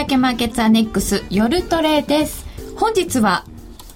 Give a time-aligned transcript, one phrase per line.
[0.00, 2.46] 明けマーケッツアネックス夜トレです。
[2.74, 3.44] 本日は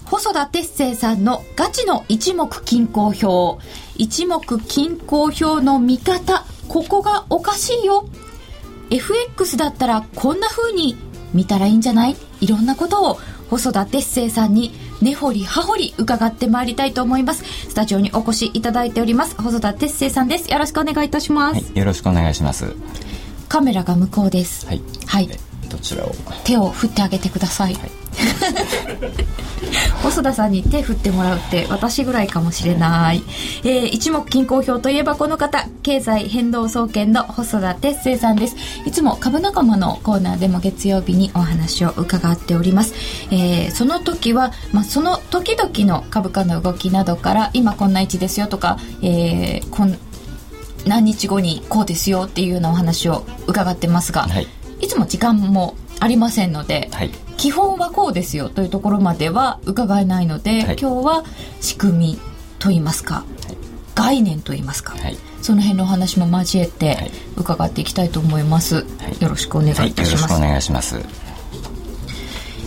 [0.05, 3.65] 細田哲星さんのガチの一目均衡表。
[3.95, 8.07] 一目均衡表の見方ここがおかしいよ。
[8.91, 10.95] FX だったらこんな風に
[11.33, 12.15] 見たらいいんじゃない？
[12.39, 13.17] いろんなことを
[13.49, 17.43] 細田哲星さんに根掘り葉掘り伺ってまいりたいと思います。
[17.67, 20.51] スタジオにお越しいただいております細田哲星さんです。
[20.51, 22.75] よろしくお願いいたします、はい、よろしくお願いします。
[23.49, 24.67] カメラが向こうです。
[24.67, 25.29] はい、はい、
[25.75, 26.11] どちらを？
[26.43, 27.91] 手を振ってあげてください、はい。
[30.01, 33.21] 細田さんに手振ってもらうって私ぐらいかもしれない、
[33.63, 38.55] えー、一目均衡表といえばこの方経済変動総研の細田哲星さんです。
[38.85, 42.93] いつも株仲間のコーナーでも月曜日にお話を伺っております、
[43.31, 49.97] えー、その時は、まあ、その時々の株価の動きなどから今こんな位置ですよとか、えー、こん
[50.85, 54.47] 何日後にこうですよっていうようなお話を伺ってますが、はい、
[54.85, 61.23] いつも時間もありませんので、はい、基本はこうですよというところまでは伺えないので、はい、今日は
[61.59, 62.19] 仕組み
[62.59, 63.25] といいますか、はい、
[63.95, 68.85] 概念といいますか、はい、その辺のお話も交えて伺っていきたいと思います、
[69.19, 70.99] よろしくお願いいたします、よろしくお願いします。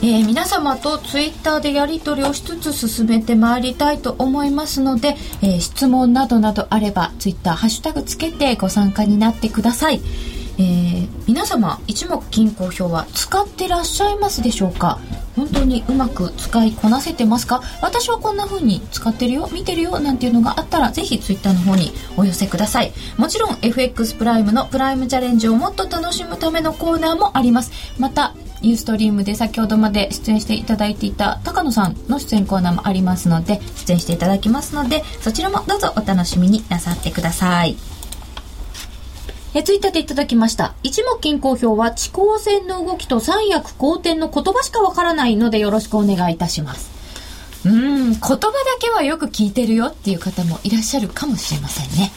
[0.00, 10.00] えー、皆様とツイッターでやり取りをしつつ進めてまいりたいと思いますので、えー、質問などなどあればツイッターハッシュタグつけてご参加になってください。
[10.58, 14.98] えー、皆様一目均衡表は使ってらっしゃいますでしょうか？
[15.36, 17.62] 本当にうまく使いこなせてますか？
[17.80, 22.92] 私はこんな風に使ってるよ見てるよなんていうのがあったらぜひツイッターの方にお寄せください。
[23.16, 27.70] もちろん FX プライムのプライムチャレンジをもっと楽しむためのコーナーもあります。
[28.00, 37.76] またユーストリームで先ほどまで出演していただいていた高野さんの出演コーナーもありますので出演していただきますのでそちらもどうぞお楽しみになさってください。
[39.58, 40.74] えツイッターでいただきました。
[40.84, 46.88] 一目均衡表は地高線の動きと三役好転の言葉しかわからないのでよろしくお願いいたします。
[47.64, 48.40] うん、言葉だ
[48.78, 52.12] けはよく聞いてるよっていう方もいらっしゃるかもしれませんね。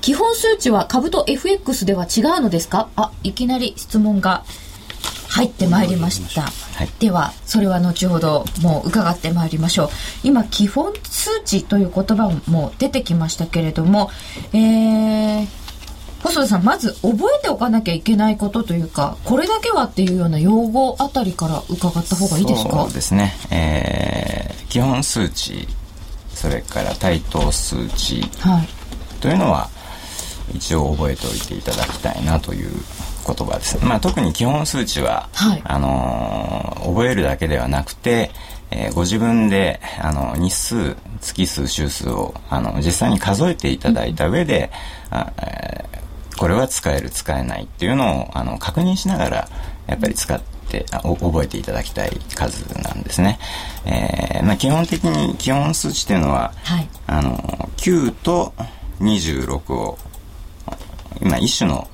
[0.00, 2.88] 基本数値は株と FX では違うのですか？
[2.96, 4.44] あ、いきなり質問が
[5.28, 6.42] 入ってまいりました。
[6.42, 9.88] はい、では、それは後ほどもう伺ってまいりましょう。
[10.22, 14.10] 今、基本数値という言葉も出てきましたけれども、
[14.54, 15.46] えー、
[16.22, 22.84] 細田さんまず覚えておかなきゃいけないことというかこれだけはっていうような用語あたりから伺った方がいいですか？
[22.84, 25.68] そうですね、えー、基本数値
[26.30, 28.68] それから対等数値、はい、
[29.20, 29.70] というのは
[30.52, 32.70] 一応覚えておいていただきたいなという
[33.26, 38.30] 言葉です、まあ、特に基本数値は、はい、あのー、覚えるだけではなくて、
[38.70, 44.70] えー、ご自分であの日数月数週数をあの実際に数えていただいた上で、
[45.10, 46.05] うん、あえー
[46.36, 49.48] これは使える使えないっていうのをあの確認しながら
[49.86, 53.38] やっぱり使って覚えていただきたい数なんですね。
[53.84, 57.36] えーまあ、基本的に基本数値というのは、はい、あの
[57.76, 58.52] 9と
[59.00, 59.98] 26を
[61.22, 61.88] 今一種の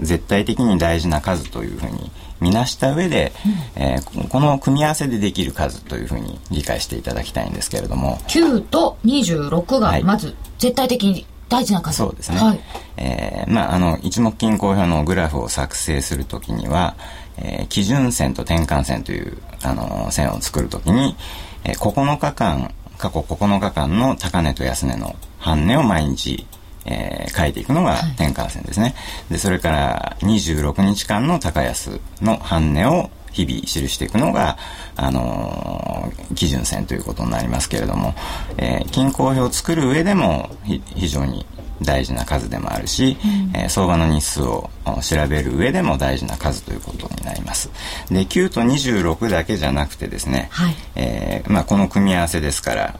[0.00, 3.32] 絶対的に大事な数というふうに見なした上で、
[3.76, 8.18] うん、えー、この組み合わせでできる数というふうに理解していただきたいんですけれども。
[8.28, 12.60] 9と26がまず絶対的に大事な数そうですね、はい、
[12.96, 16.96] えー、まああの一目均衡表のグラフを作成するときには、
[17.38, 21.16] えー、基準線と転換線というあの線を作るときに、
[21.64, 26.46] えー、9日間過去9日間の高値と安値の半値を毎日
[26.86, 28.94] えー、書いていくのが転換線ですね、はい、
[29.32, 34.56] でそれから26日間の高安の半値を日々記していくのが、
[34.96, 38.14] あのー、基準線ということになりますけれども、
[38.56, 41.44] えー、均衡表を作る上でも非常に
[41.82, 44.70] 大事な数でもあるし、うん、えー、相場の日数を
[45.02, 47.70] 調べる上でも大事な数ということになります。
[48.08, 52.98] で、9と26だけじゃなくてですね、はい、えー、まあ、この組み合わせですから、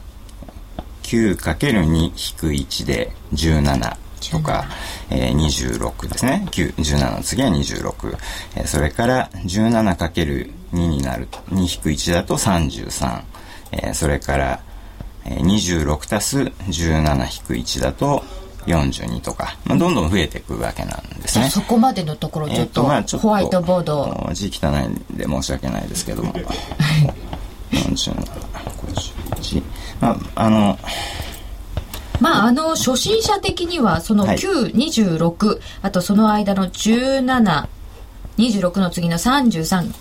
[1.03, 3.97] 9×2-1 で17
[4.31, 4.65] とか、
[5.09, 6.45] えー、26ですね。
[6.51, 8.17] 9、17の次は26。
[8.55, 13.21] えー、それから 17×2 になる、2-1だと33。
[13.71, 14.59] えー、それから、
[15.25, 18.23] えー、26足す17-1だと
[18.67, 21.49] 42とか、まあ、どんどん増えていくわけなんですね。
[21.49, 24.29] そこまでのところちょっと,、まあ、ちょっとホワイトボード。
[24.33, 26.33] 字汚いんで申し訳ないですけども。
[27.71, 28.15] 47、
[29.35, 29.63] 51。
[30.01, 30.77] まあ、あの、
[32.19, 39.93] まああの初心者的にはその926、はい、あとその間の1726の次の33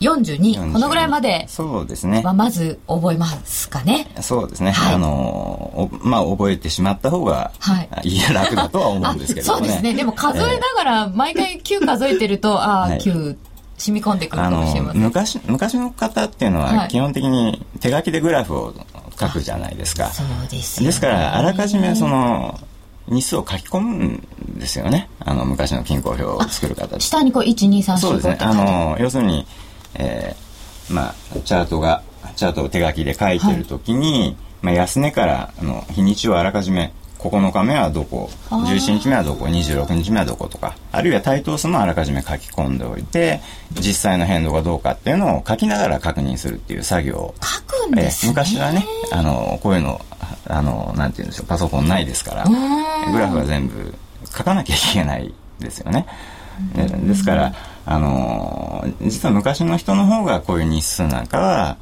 [0.00, 2.22] 42このぐらいまでそうですね。
[2.22, 4.08] はまず覚えますかね。
[4.20, 9.58] そうですね、はい、あのまあ覚えてしまった方が、はい、いや楽だとは思うんですけどね。
[9.58, 9.94] そうですね。
[9.94, 13.36] でも数えながら毎回9数えてると、ああ、はい、9
[13.78, 15.02] 染み込んでくるかもしれません。
[15.02, 18.74] 昔昔の方っていうのは基本的に手書きでグラフを
[19.18, 20.10] 書くじゃないですか、
[20.50, 22.58] です、ね、ですからあらかじめその
[23.08, 25.08] 日数を書き込むんですよね。
[25.20, 28.36] あの昔の均衡表を作る形下にこう1234そうですね。
[28.40, 29.46] あの要するに、
[29.94, 31.14] えー、まあ
[31.44, 32.02] チャートが
[32.34, 43.40] チャートを手書きで書いてる時に、はい、まあ、安値からあの日にちをあらかじめ9日目はどこ17日目はどこ26日目はどことかあるいは対等数もあらかじめ書き込んでおいて
[43.72, 50.00] 実際の変動がどうかっていうのを書きながら確認するっていう作業を書くんです、ね、昔はねあのこういうの
[50.48, 53.94] あのなんて言うんでしょうパソコンないですからグラフは全部
[54.36, 56.06] 書かなきゃいけないですよね。
[57.06, 57.54] ですから
[57.84, 61.76] あの実は昔の人の方がこういう日数なんかは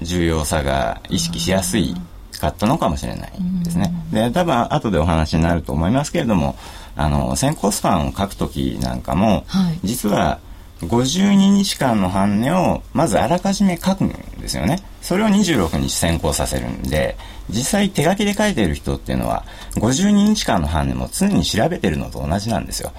[0.00, 1.94] 重要さが意識しやすい
[2.42, 3.32] かったのかもしれない
[3.64, 3.92] ですね。
[4.12, 6.56] で、多分後でお話になると思いますけれども、
[6.96, 10.40] あの、先行スパンを書くときなんかも、はい、実は
[10.82, 14.08] 52日間の半値をまずあらかじめ書くん
[14.40, 14.82] ですよね。
[15.00, 17.16] それを26日先行させるんで、
[17.48, 19.44] 実際手書きで書いている人っていうのは、
[19.76, 22.92] 52日間の半値も常に調べてるのと同じなんですよ。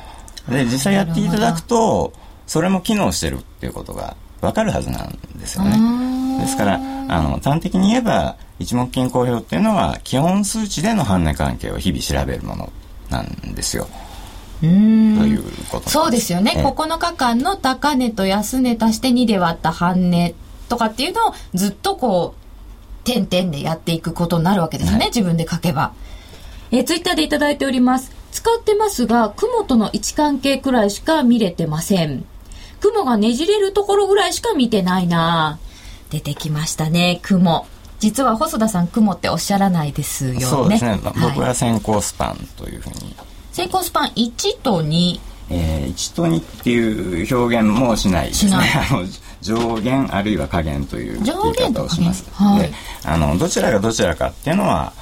[0.50, 2.14] で、実際やっていただくと、
[2.48, 6.42] それも機能してるっていうことがわかるはずなんですよね。
[6.42, 6.80] ですから、あ
[7.22, 12.72] の、端的に言えば、一目金公表っていうのは、基本数値での半値関係を日々調べるもの
[13.10, 13.88] なんですよ。
[14.64, 16.54] ということそうですよね。
[16.56, 20.36] 9日間の高値と安値足して2で割った半値
[20.70, 22.44] とかっていうのをずっとこう、
[23.04, 24.98] 点々でやっていくことになるわけですね。
[25.00, 25.92] はい、自分で書けば。
[26.72, 28.12] えー、ツイッターでいただいております。
[28.32, 32.26] 使ってますが、雲との位置関係くらいしか見れてません。
[32.80, 35.60] 雲がねじれるところぐらいしか見てないな
[36.10, 37.68] 出てきましたね、雲。
[38.00, 40.40] 実は細田さん雲っておっしゃらないですよね。
[40.42, 41.00] そうですね。
[41.04, 43.16] 僕は先行スパンというふうに
[43.54, 45.20] 先行スパン1と2。
[45.52, 48.58] えー、1と2っていう表現もしないですね。
[48.92, 49.06] あの
[49.42, 52.26] 上限あるいは下限という言い方をします。
[52.34, 52.74] はい、で
[53.04, 54.94] あのどちらがどちらかっていうのは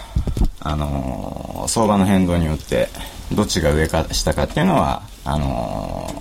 [0.59, 2.89] あの相場の変動によって
[3.31, 6.13] どっちが上か下かっていうのはあの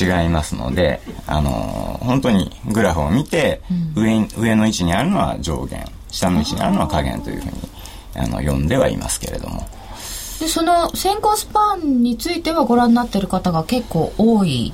[0.00, 3.60] 違いますので、あの本当にグラフを見て、
[3.96, 7.52] うん、上上の位置にあるのは上限下の位置にあるのは下限というふうに
[8.14, 9.66] あの読んではいますけれども。
[10.40, 14.72] でその先行スパンについてはご覧になってる方が結構多い、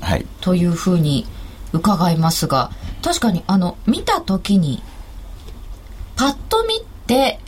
[0.00, 1.26] はい、というふうに
[1.72, 2.70] 伺いますが
[3.02, 4.82] 確かにあの見た時に
[6.16, 7.38] パッと見て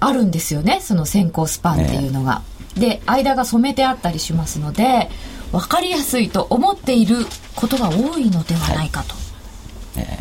[0.00, 2.42] あるんですよねその先行スパンっていうのが。
[2.74, 5.08] ね、で間が染めてあったりしますので
[5.50, 7.16] 分かりやすいと思っている
[7.54, 9.14] ことが多いのではないかと。
[9.14, 10.18] はい、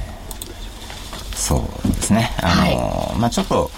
[1.35, 2.31] そうですね。
[2.41, 3.69] あの、はい、まあちょっと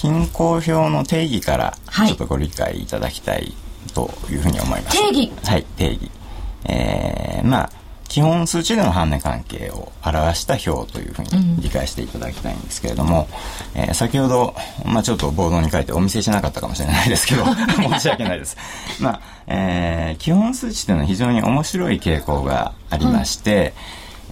[0.00, 1.76] 均衡表の定義から
[2.06, 3.52] ちょっとご理解いただきたい
[3.92, 4.96] というふうに思います。
[4.96, 5.30] 定義。
[5.44, 6.10] はい定義。
[6.64, 7.70] えー、まあ
[8.08, 13.28] 基本数値での半値関係を表した表というふうに理解していただきたいんですけれども、
[13.76, 14.54] うん、えー、先ほど、
[14.86, 17.44] まあ、ちょっとボードに書いてお見せしなかったかもしれないですけど
[17.76, 18.56] 申し訳ないです。
[19.00, 23.74] まあえー、基本数値というのは非常に面白い傾向がありまして、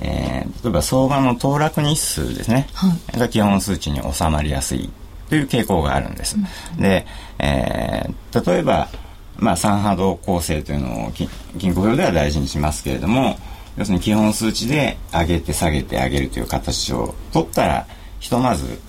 [0.01, 4.89] うん、えー、例えば相場の騰落日数ですね、はい、が基本数値に収まりやすい
[5.29, 6.37] という傾向があるんです。
[6.79, 7.07] で、
[7.39, 8.89] えー、例えば、
[9.37, 11.13] まあ、三波動構成というのを
[11.57, 13.39] 銀行表では大事にしますけれども、
[13.77, 17.87] 要するに基本数値で上げて下げて上げるという形を取ったら、
[18.19, 18.81] ひとまず、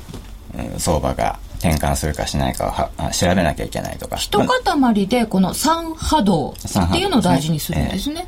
[0.55, 4.15] えー、相場が転換するかしないかを調べなきゃいけないとか。
[4.15, 8.27] 一塊でこの三波動っていうのを大事にするんですね。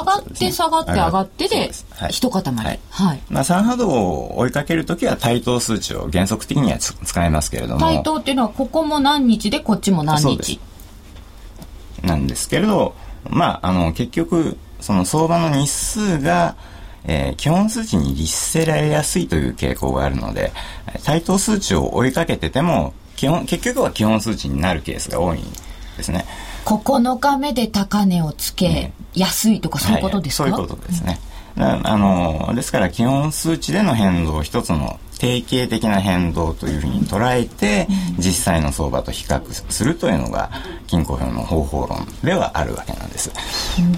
[0.00, 1.70] 上がって下がって上がってで
[2.10, 7.80] 一塊、はい、はい、まあ、3波動を追いかけるときは対等数値を原則的には使えますけれども。
[7.80, 10.60] 対等っていうのはここも何日でこっちも何日。
[12.02, 12.94] なんですけれど
[13.28, 16.56] まああの結局その相場の日数が
[17.08, 20.52] えー、基本数値に律せられやすいという傾向があるので
[21.04, 25.42] 対等数値を追いかけてても基本結局は基本数値になるケースが多いん
[25.96, 26.26] ですね。
[26.66, 31.20] 9日目で高値をつけやすいとか、そういうことですか、はい、そういうことですね。
[31.56, 37.86] うん、あのですから基本数値での変動一つの定型的な変動というふうに捉えて、
[38.18, 40.50] 実際の相場と比較するというのが
[40.86, 43.32] 均衡表の方法論ではあるわけなんです。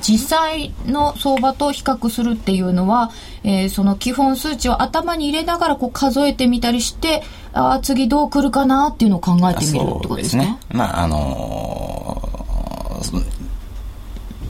[0.01, 3.11] 実際の相場と比較するっていうのは、
[3.43, 7.23] えー、その基本数値を頭に入れながらこう数えてみたりして
[7.53, 10.59] あ次どう来るかなっていうのを考えてみるってことですね。
[10.71, 12.38] まああのー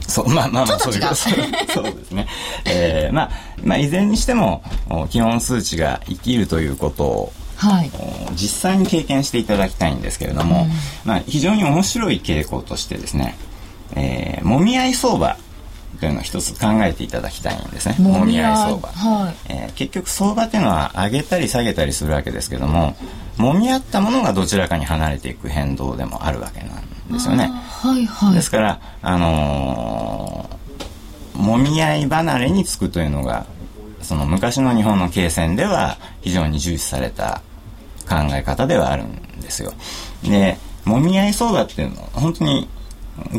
[0.07, 1.01] そう、まあまあまあ、そういう。
[1.71, 2.27] そうですね。
[2.65, 3.29] えー、まあ、
[3.63, 4.63] まあ、いずれにしても、
[5.09, 7.91] 基本数値が生きるということを、はい、
[8.35, 10.71] 実際に経験していただきたいんですけれども、うん、
[11.03, 13.35] まあ、非常に面白い傾向としてですね、
[13.95, 15.37] えー、もみ合い相場
[15.99, 17.95] というのを一つ考えていただきたいんですね。
[17.99, 22.95] もみ合い相場、はいえー、結局相場っていうのは上げたり下げたりするわけですけども、
[23.37, 26.98] もみ合ったものがどちらかに離れていく変動でもあるわけなんです
[27.29, 27.51] よね。
[27.81, 33.45] はいはい、ですから、あのー、もみ合い離れにつくというのが、
[34.01, 37.41] その昔の日本の経線では非常に重視された
[38.07, 39.73] 考え方ではあるんですよ。
[40.23, 42.69] で、もみ合い相場っていうのは本当に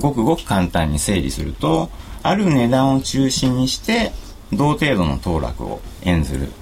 [0.01, 1.91] ごくごく簡単に整理すると、
[2.23, 4.13] ある値段を中心にして
[4.53, 6.53] 同程度の騰落を演ずる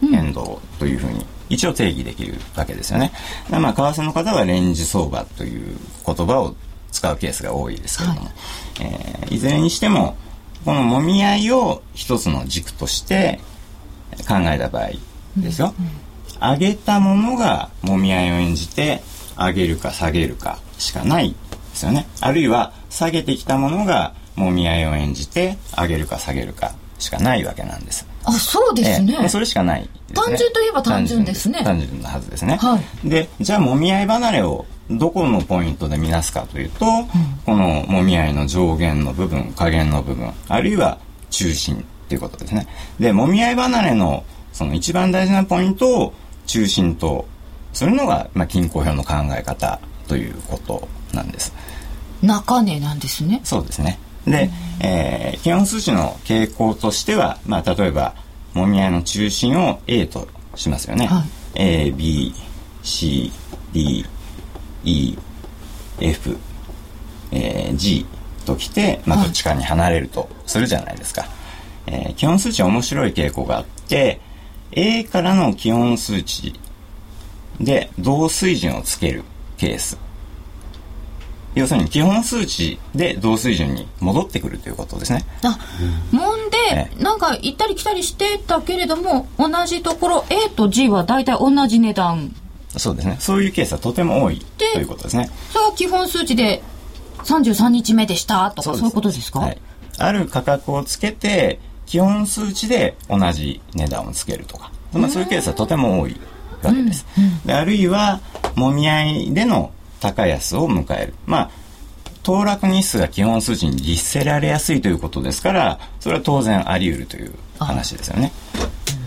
[0.00, 3.12] 変動というふうに一応定義できるわけですよね。
[3.50, 6.54] まあ、為替の方はレンジ相場という言葉を
[6.92, 8.34] 使うケースが多いですけれども、はい。
[8.80, 10.16] えー、いずれにしても
[10.64, 13.40] このもみ合いを一つの軸として
[14.28, 14.90] 考えた場合
[15.36, 19.02] ですよ、うんうん、上げたものがもみ合いを演じて
[19.36, 21.36] 上げるか下げるかしかないで
[21.74, 22.06] すよね。
[22.20, 28.06] あるいは下げてきたものがもみ合いを演じて上げるか下げるかしかないわけなんです。
[28.24, 29.18] あ、そうですね。
[29.22, 31.62] えそれしかない、ね、単純といえば単純ですね。
[31.62, 32.56] 単純なはずですね。
[32.56, 37.06] はい、で、じゃあもみ合い離れをどこのポイントで見なすかというと、うん、
[37.44, 40.98] このもみ合いの上限の部分、下限の部分、あるいは
[41.30, 41.78] 中心っ
[42.08, 42.66] ていうことですね。
[42.98, 46.12] で、もみ合い離れのその一番大事なポイントを
[46.46, 47.26] 中心と
[47.72, 51.52] するのが、まあ、均衡表の考え方ということなんです。
[52.22, 53.40] 中根なんですね。
[53.44, 53.98] そうですね。
[54.26, 54.50] で、
[54.80, 58.14] えー、基本数値の傾向としては、まあ、例えば、
[58.54, 61.06] もみ合いの中心を A としますよね。
[61.06, 62.34] はい、A、B、
[62.82, 63.32] C、
[63.72, 64.06] D、
[64.84, 65.18] E、
[66.00, 66.36] F、
[67.32, 68.06] えー、G
[68.46, 71.22] ときて、まあ、どっちかに離れるとするじゃないですか。
[71.22, 71.30] はい、
[71.86, 74.20] えー、基本数値は面白い傾向があって、
[74.72, 76.58] A からの基本数値
[77.60, 79.22] で同水準をつける
[79.56, 79.98] ケース
[81.54, 85.24] 要するに基本数値で同水準に戻ってくるということですね。
[85.42, 85.58] あ、
[86.10, 92.34] もんで、なんか行ったり来たりしてたけれども、同じところ A と G は大体同じ値段。
[92.76, 93.16] そうですね。
[93.20, 95.30] そういうケースはとても多いということですね。
[95.52, 96.62] それが基本数値で
[97.18, 99.58] 33日目でしたとかそういうことですか、はい、
[99.98, 104.72] ある価格をつけて、基本数値で同じ値段をつけるとか。
[104.92, 106.16] まあそういうケースはとても多い
[106.62, 107.06] わけです。
[107.16, 108.20] うんうん、であるいは、
[108.56, 109.72] もみ合いでの
[110.04, 111.14] 高安を迎える。
[111.24, 111.50] まあ、
[112.22, 118.32] 騰落日数が基本数値に律せられやすいということですから、それは当然あり得るという話ですよね。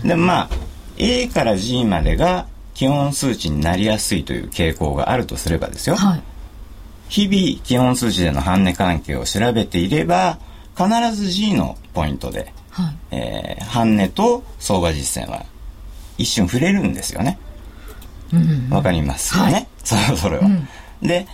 [0.02, 0.48] で、まあ、
[0.96, 5.94] A から G までが基本数値になりやすいという傾向があるとすればですよ。
[5.94, 6.22] はい、
[7.08, 10.38] 日々基本数値での半値関係を調べていれば、
[10.76, 15.44] 必ず G のポイントで、はい、えー、半値と相場実践は
[16.16, 17.38] 一瞬触れるんですよね。
[18.32, 20.46] わ、うんうん、かりますよね、はい、それそれは。
[20.46, 20.68] うん
[21.02, 21.26] で、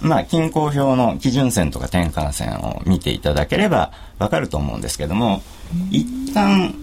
[0.00, 5.42] まあ、均衡表の基準線とか転換線を見ていただければわかると思うんですけども、
[5.90, 6.74] 一旦、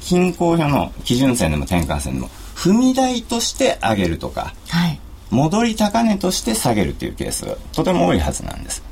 [0.00, 5.00] 均衡表の基準線でも転換線でも、踏み台として上げるとか、はい、
[5.30, 8.82] 戻り高値として下げるというケースがとても多いはずなんです。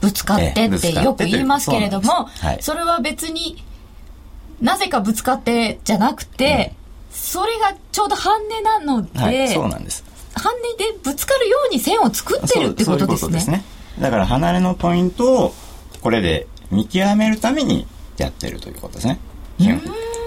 [0.00, 3.64] ぶつかってってよく言いますけれども、はい、それは別に
[4.60, 6.74] なぜかぶつかってじゃなくて、
[7.10, 10.04] うん、それがちょうど半値なので、はい、そうなんです
[10.38, 13.40] 半値でぶつかるように線を作ってるってことですね。
[13.40, 13.64] すね
[13.98, 15.54] だから離れのポイントを
[16.00, 19.18] これで見極めるためにやってるということですね。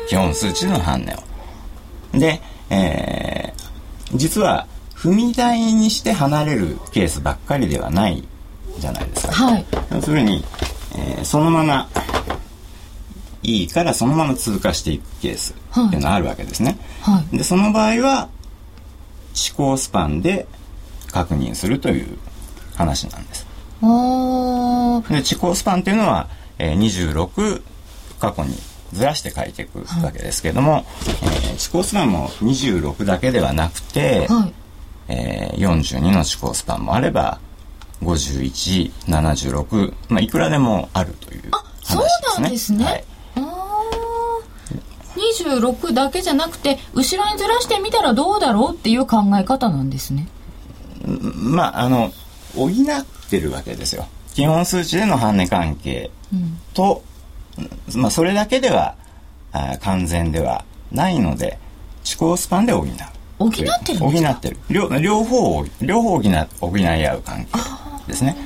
[0.08, 2.18] 基本数値の半値を。
[2.18, 8.28] で、えー、実は踏み台にして離れるケースばっかりではない
[8.78, 9.34] じゃないですか。
[9.34, 9.66] はい。
[9.92, 10.44] 要するに、
[10.96, 11.90] えー、そのまま
[13.44, 16.78] いいからそのまま通過していくケースっていうのがあるわけですね。
[17.02, 18.30] はい、でその場合は
[19.36, 20.48] 思考スパンで
[21.12, 22.18] 確認するという
[22.76, 23.48] 話なんです。
[23.82, 25.04] で思
[25.40, 27.62] 考スパンっていうのは、えー、26
[28.20, 28.56] 過去に
[28.94, 30.86] ずらして書いていくわけですけれども、はい、
[31.24, 34.54] えー、思考スパンも26だけではなくて、はい、
[35.08, 37.40] えー、42の思考スパンもあれば
[38.04, 41.52] 5176、まあ、いくらでもあるという
[41.84, 42.08] 話ですね。
[42.22, 42.86] そうなんですね。
[42.86, 43.04] はい
[45.16, 50.28] 26だけじゃなくて後ろにずらしてみたらどうだろうっていう考え方なんですね。
[51.06, 52.12] まああの
[52.56, 52.76] 補っ
[53.30, 54.08] てるわけですよ。
[54.34, 56.12] 基本数値での半値関係
[56.74, 57.04] と、
[57.94, 58.96] うん、まあそれだけでは
[59.52, 61.58] あ完全ではないので
[62.20, 62.88] 思考スパンで補う。
[63.40, 63.54] 補っ
[63.84, 66.22] てる補ってる両両方を両方補
[66.60, 67.52] 補い合う関係
[68.08, 68.38] ですね。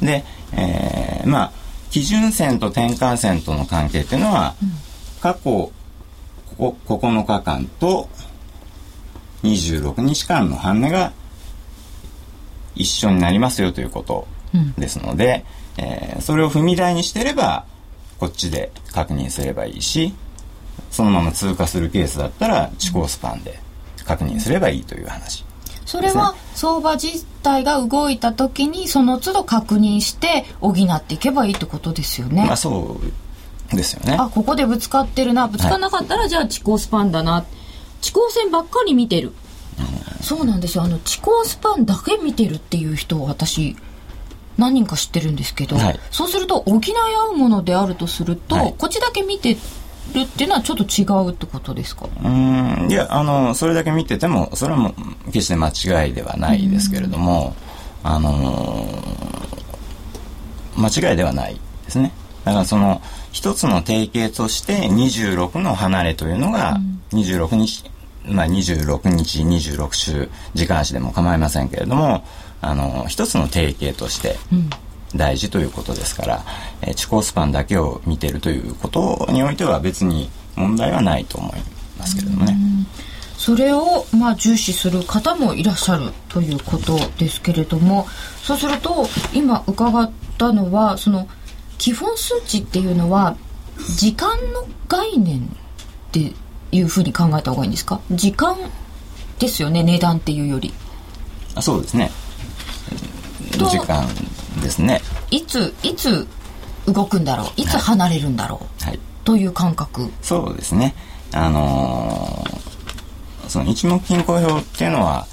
[0.00, 1.52] で、えー、まあ
[1.90, 4.70] 基準線と転換線との関係っていうのは、うん、
[5.20, 5.72] 過去
[6.58, 8.08] こ9日間と
[9.42, 11.12] 26日間の半値が
[12.74, 14.26] 一緒になりますよということ
[14.78, 15.44] ですので、
[15.78, 17.64] うん、えー、それを踏み台にしてれば
[18.18, 20.14] こっちで確認すればいいし
[20.90, 23.58] そのまま通過するケースだったら地高スパンで
[24.04, 25.44] 確認すればいいという話、
[25.84, 32.44] それは相場自体が動いた時にその都度確認して補っていけばいいってことですよね。
[32.46, 33.25] まあそう
[33.72, 34.16] ですよね。
[34.18, 35.48] あここでぶつかってるな。
[35.48, 37.44] ぶつかなかったら、じゃあ地高スパンだな。
[38.00, 39.32] 地高線ばっかり見てる、
[39.78, 40.84] うん、そうなんですよ。
[40.84, 43.76] あの地高スパンだけ見てるっていう人を私
[44.58, 52.06] 何人か知ってるんですけど、はい、そうすると補い合うものであるとすると、はい、こっちだけ見てるっていうのはちょっと違うってことですか？
[52.22, 52.86] うん。
[52.90, 54.94] いやあのそれだけ見ててもそれはも
[55.26, 57.56] う決して間違いではないですけれども、
[58.04, 58.86] あの
[60.76, 62.12] 間違いではないですね。
[62.44, 63.02] だからその
[63.36, 66.80] 一つの定型として26の離れというのが
[67.12, 67.84] 26日、
[68.24, 72.24] まあ、26日26週時間足でも構いませんけれども
[72.62, 74.36] あの一つの定型として
[75.14, 76.44] 大事ということですから、
[76.80, 81.56] えー、地高スパンだけを見てるということにおいては別に問題はないと思い
[81.98, 82.56] ますけれどもね。
[83.36, 88.06] それをまあ重視する方もいらっしゃるということですけれども
[88.42, 91.28] そうすると今伺ったのはその
[91.78, 93.36] 基本数値っていうのは
[93.96, 95.42] 時間の概念っ
[96.12, 96.32] て
[96.72, 98.00] いうふうに考えた方がいいんですか？
[98.10, 98.56] 時間
[99.38, 100.72] ですよね値段っていうより。
[101.54, 102.10] あそうですね。
[103.52, 104.06] 時間
[104.62, 105.00] ですね。
[105.30, 106.26] いついつ
[106.86, 107.46] 動くんだろう？
[107.56, 107.64] い。
[107.64, 110.10] つ離れるんだろう、はい、という感覚。
[110.22, 110.94] そうですね。
[111.32, 115.26] あのー、その一目金衡表っていうのは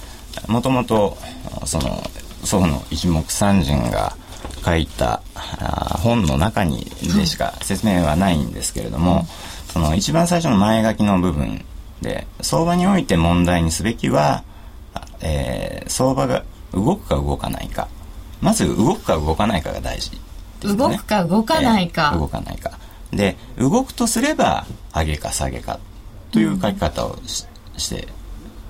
[0.47, 1.17] もともと
[1.65, 2.03] その
[2.43, 4.17] 祖父の一目散人が
[4.63, 5.21] 書いた
[6.01, 9.25] 本の中にでしか説明はないんですけれども、うん、
[9.71, 11.65] その一番最初の前書きの部分
[12.01, 14.43] で相場において問題にすべきは、
[15.21, 17.87] えー、相場が動くか動かないか。
[18.41, 20.17] まず動くか動かないかが大事、ね、
[20.75, 22.77] 動くか動かないか、えー、動かないか。
[23.15, 25.79] で動くとすれば上げか下げか
[26.31, 28.07] という書き方をしうん、して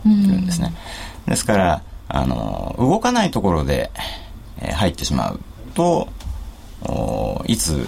[0.05, 0.73] いるんですね、
[1.25, 3.91] うん、ですからあの動かないところで、
[4.61, 5.39] えー、入ってしまう
[5.73, 6.09] と
[7.45, 7.87] いつ、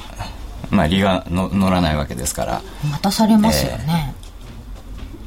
[0.72, 2.62] まあ、利がの乗らないわけですから。
[2.90, 4.16] 待たされますよね、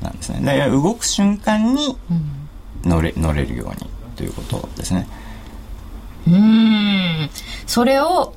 [0.01, 0.40] えー、なんですね。
[0.40, 1.97] で動く瞬間に
[2.85, 5.07] 乗れ,、乗れるようにということですね。
[6.27, 7.31] うん。
[7.66, 8.35] それを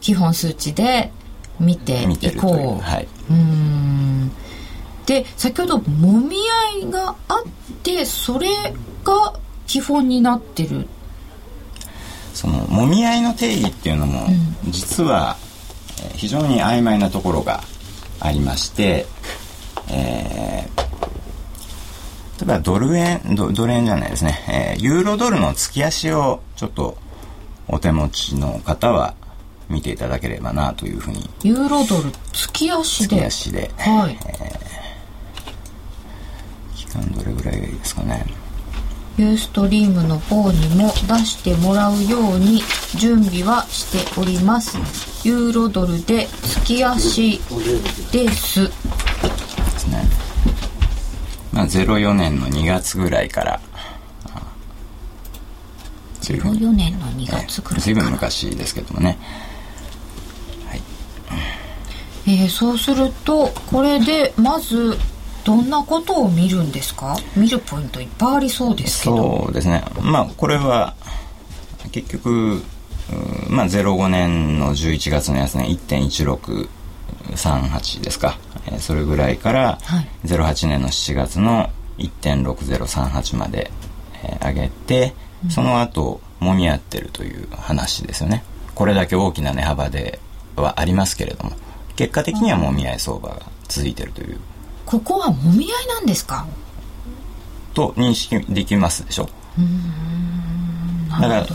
[0.00, 1.12] 基本数値で
[1.60, 2.82] 見ていこう。
[2.82, 4.30] はい、うん。
[5.06, 6.36] で先ほどもみ
[6.82, 7.42] 合いがあっ
[7.82, 8.48] てそれ
[9.04, 9.34] が
[9.66, 10.86] 基本になってる
[12.38, 14.28] そのもみ合いの定義っていうのも、
[14.68, 15.36] 実は
[16.14, 17.64] 非常に曖昧なところが
[18.20, 19.06] ありまして、
[19.90, 26.96] えー、例えばドル円ドドル円じゃないですね、えー、ユーロドルの月足をちょっと
[27.66, 29.16] お手持ちの方は
[29.68, 31.28] 見ていただければなというふうに。
[31.42, 33.16] ユーロドル月足で？
[33.16, 34.16] 月足で、はい。
[34.26, 38.24] えー、期間どれぐらいがいいですかね
[39.18, 42.62] ユーストリームの方にも出してもらうように
[42.94, 44.78] 準備はしております。
[45.26, 47.40] ユーロドルで月足
[48.12, 48.68] です。
[48.68, 50.04] ですね
[51.52, 53.60] まあ04年の2月ぐらいから。
[56.20, 59.18] 04年の2月ぐらい随分昔ですけどもね。
[60.68, 60.82] はい。
[62.28, 64.96] えー、そうするとこれでまず
[65.48, 67.16] どんなことを見るんですか？
[67.34, 69.44] 見るポイントいっぱいありそうですけど。
[69.44, 69.82] そうですね。
[70.02, 70.94] まあこれは
[71.90, 72.62] 結局
[73.48, 75.64] まあ05年の11月のやつね。
[75.88, 83.70] 1.1638ですか、えー、それぐらいから、はい、08年の7月の1.6038まで、
[84.22, 88.44] えー、上げて、うん、その後もみ合ってるという話ですよね。
[88.74, 90.18] これだけ大きな値幅で
[90.56, 91.52] はありますけれども
[91.96, 94.38] 結果的にはもみ合い相場が続いてるという
[94.88, 96.46] ここはもみ合いなんですか？
[97.74, 99.28] と認識できますでしょ。
[101.20, 101.46] だから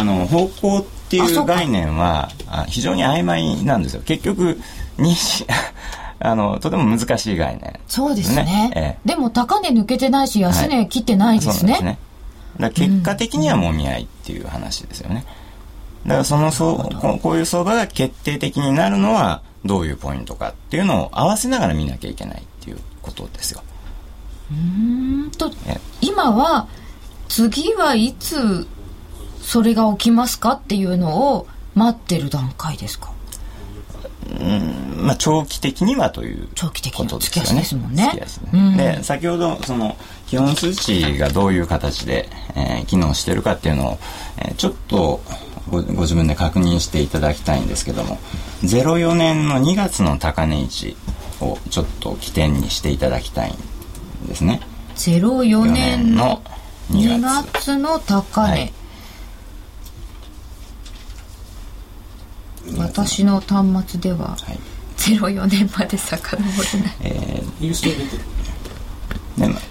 [0.00, 2.30] あの方向っていう概念は
[2.68, 4.02] 非常に曖昧なんですよ。
[4.02, 4.58] 結局
[4.96, 5.46] 認識
[6.18, 11.74] あのとても難しい概念、そうですね、ええ、でも高値抜けてないし安値切ってないですね。
[11.74, 11.98] はい、ね。
[12.58, 15.26] だ結果的にはもみ合いっていう話ですよね、
[16.06, 23.62] だからそのそうこういう相場が決定的になるのはどういうポイントかっていうのを合わせながら見なきゃいけないっていうことですよ。
[24.52, 25.50] うんと
[26.00, 26.68] 今は
[27.28, 28.66] 次はいつ
[29.42, 33.10] それが起きますかっていうのを待ってる段階ですか？
[34.40, 36.48] うんまあ、長期的にはという
[36.94, 37.60] ことですよね。
[37.60, 38.96] ですもんね。
[38.96, 39.96] で先ほどその
[40.28, 43.98] 基本数値がどういう形で、えー、機能してるかっていうのを、
[44.38, 45.20] えー、ちょっと
[45.70, 48.18] ごご自分で確認していただきたいんですけども
[48.62, 50.96] 04年の2月の高値位置
[51.42, 54.60] をちょっと起点にしていただきたいんですね。
[54.96, 56.42] 04年の
[56.90, 57.76] 2月。
[57.76, 58.72] の高値、はい、
[62.78, 64.58] 私の端末では、はい、
[64.96, 68.22] 04年まで遡れない、えー、ユースト出てる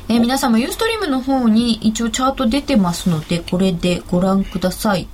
[0.10, 5.08] えー、皆様ユーストリームの方に一応チャート出てますのでこれでご覧ください。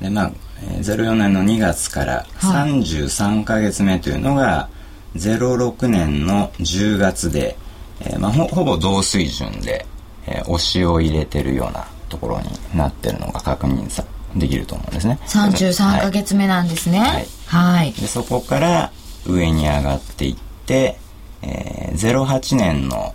[0.00, 4.79] でまあ、えー、04年の2月から33か月目というのが、はい、
[5.14, 7.56] 06年の10月で、
[8.00, 9.86] えーまあ、ほほぼ同水準で、
[10.26, 14.04] えー、押しを入れてるようなところになってるのが確認さ
[14.36, 15.18] できると思うんですね。
[15.26, 17.00] 33か月目なんですね。
[17.00, 18.92] はい、はい、でそこから
[19.26, 20.98] 上に上がっていって、
[21.42, 23.14] えー、08年の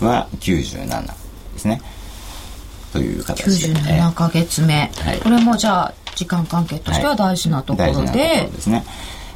[0.00, 1.12] は97で
[1.58, 1.82] すね。
[2.92, 3.80] という形で。
[3.80, 4.92] 97ヶ月目。
[4.96, 7.92] はい、これもじゃあ、時間関係としては大事なところで。
[7.92, 8.84] はい、大事なところですね。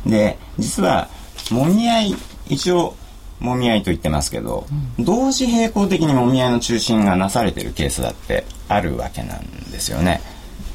[0.07, 1.09] で、実は、
[1.51, 2.15] もみ合い、
[2.49, 2.95] 一応、
[3.41, 4.67] もみ合いと言ってますけど、
[4.99, 10.21] うん、同時並行的にもみ合いの中心がなされてるケースだってあるわけなんですよね。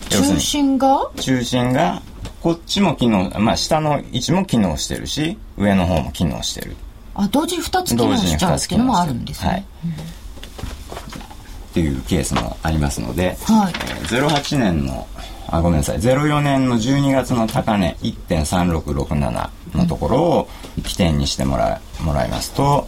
[0.10, 1.10] 中心が？
[1.18, 2.02] 中心が、
[2.42, 6.76] こっちも機能、まあ下の位置も機能してるし、上の方も機能してる。
[7.16, 9.50] あ、同時二つ機能しちゃうっていうのもあるんですね。
[9.50, 9.62] はい。
[9.62, 15.08] っていうケースもありますので、はいえー、08年の
[15.52, 20.50] あごめんなさい04年の12月の高値1.3667のところを
[20.84, 22.88] 起点にしてもらもらいますと、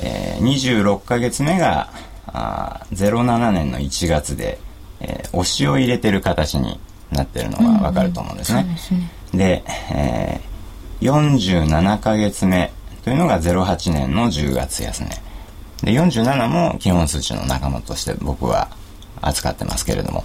[0.00, 1.90] えー、26か月目が
[2.26, 4.58] あ07年の1月で、
[5.00, 6.78] えー、押しを入れてる形に
[7.10, 8.66] なってるのがわかると思うんですね。
[9.32, 12.70] うん、で、えー、47か月目
[13.02, 15.08] というのが08年の10月安値。
[15.82, 18.68] で、47も基本数値の仲間として僕は
[19.20, 20.24] 扱ってますけれども。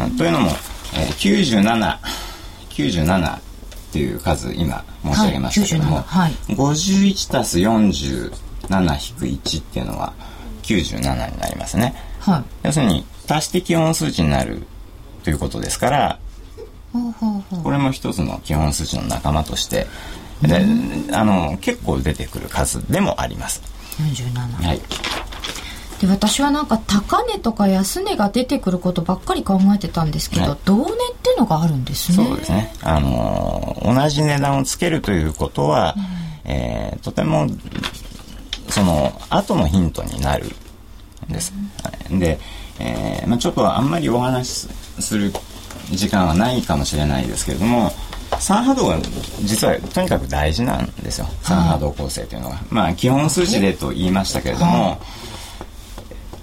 [0.00, 0.52] うん、というのも、
[0.94, 1.98] えー、97、
[2.70, 3.40] 97っ
[3.92, 8.30] ていう数今申し上げましたけども、はい、51たす47
[8.70, 10.12] 引く1っていうのは
[10.62, 11.94] 97になりますね。
[12.20, 14.62] はい、要するに足して基本数値になる
[15.24, 16.18] ということですから、
[17.62, 19.86] これも一つの基本数値の仲間として
[20.42, 20.64] で
[21.12, 23.62] あの結構出てくる数でもあります。
[23.98, 24.80] 47はい
[26.00, 32.24] で私はなんか高値とか安値が出てくることばっかり考えてたんですけど、はい、同値っていうのがあるんですね。
[32.24, 32.72] そうですね。
[32.82, 35.94] あの同じ値段をつけるということは、
[36.44, 37.46] うん、えー、とても
[38.70, 40.46] その後のヒントになる
[41.28, 41.52] んです、
[42.10, 42.38] うん、で、
[42.78, 44.68] えーまあ、ちょっとあんまりお話し
[45.00, 45.32] する
[45.90, 47.90] 時間はないかもしれないですけれども
[48.30, 48.98] 3波動が
[49.42, 51.26] 実はとにかく大事なんですよ。
[51.42, 55.00] 3波動構成というのは、まあ基本数値でと言いましたけれども、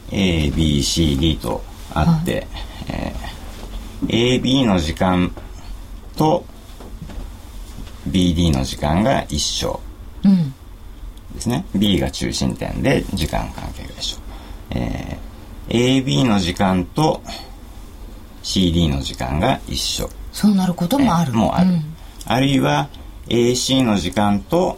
[0.09, 1.61] ABCD と
[1.93, 2.47] あって、はい、
[2.89, 5.31] えー、AB の時間
[6.15, 6.45] と
[8.07, 9.79] BD の時間が一緒
[11.33, 14.17] ですね、うん、B が中心点で時間関係が一緒、
[14.71, 17.21] えー、AB の時間と
[18.43, 20.09] CD の時間が一緒。
[20.31, 21.81] そうなることもある、えー、もある、うん、
[22.25, 22.89] あるいは
[23.27, 24.77] AC の時間と、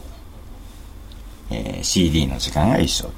[1.52, 3.12] えー、CD の時間が一緒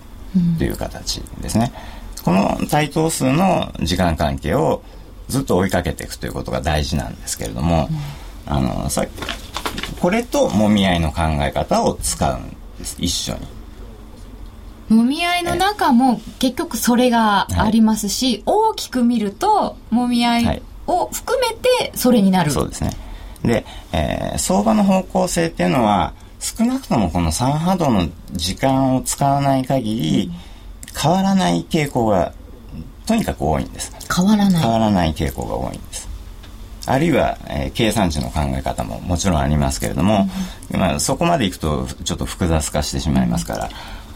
[0.57, 1.90] という形ですね、うん
[2.23, 4.83] この対等数の時間関係を
[5.27, 7.89] ずっと追いかけていくということが大事なんですけれども、
[8.47, 9.05] うん、あのさ
[9.99, 12.97] これともみ合いの考え方を使うんです。
[12.99, 13.61] 一緒に。
[14.95, 22.91] もみ合いの中も結局それがありますし、はい、大きく見るともみ合いを含めてそれになる、そうですね。
[23.43, 30.31] で、えー、相場の方向性っていうのは少なくともこの3波動の時間を使わない限り、
[30.99, 32.33] 変わらない傾向が
[33.05, 33.91] とにかく多いんです。
[34.13, 34.61] 変わらない。
[34.61, 36.09] 変わらない傾向が多いんです。
[36.85, 40.27] あるいは、えー、計算値の考え方ももちろんありますけれども、
[40.73, 43.69] うん、まあ、そこまでいくとちょっと複雑化してしまいますから、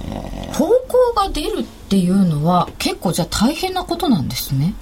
[0.04, 4.74] えー、方向が出るっていうのは結構じゃあ大変なことなんですね。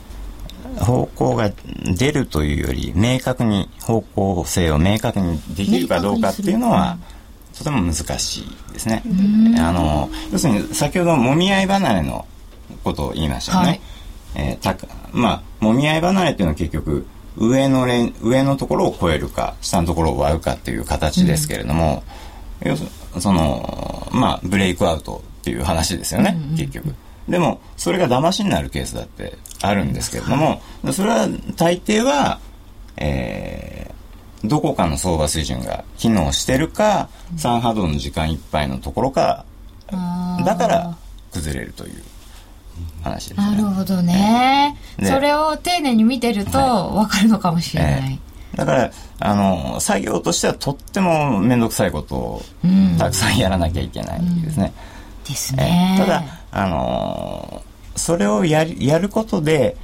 [0.80, 1.52] 方向が
[1.98, 6.98] 出るというより明確に方向性を明確にできるかどうかっていうのは、
[7.58, 9.04] とても難しいですね。
[9.60, 12.26] あの要するに先ほどもみ合い離れの
[12.84, 13.68] ことを言いましたよね。
[13.68, 13.82] はい、
[14.36, 14.76] えー、た
[15.12, 17.06] まあもみ合い離れっていうのは結局
[17.38, 22.04] 上のレ上のところを超えるか下のところを割るかっていう形ですけれども、
[22.62, 26.96] うん、要するそのまあブレイクアウトっていう話ですよね、うんうん、結局。
[27.28, 30.62] でもそれが騙しになるケースだってあるんですけれども、
[30.92, 32.40] それは大抵は、
[32.98, 33.93] えー、
[34.44, 39.46] どこかの相場水準が機能してるか、3波動の時間いっぱいのところか、
[40.46, 40.98] だから
[41.32, 42.04] 崩れるという
[43.04, 43.52] 話ですね。
[43.52, 44.78] なるほどね。
[45.04, 48.20] それを丁寧に見てると分かるのかもしれない。
[48.56, 52.42] だから、あの、作業としてはとっても面倒くさいことを
[53.00, 54.74] たくさんやらなきゃいけないですね。
[55.26, 55.98] うん、ですね。
[55.98, 57.64] えー、ただ、あの
[57.96, 59.76] それをややることで、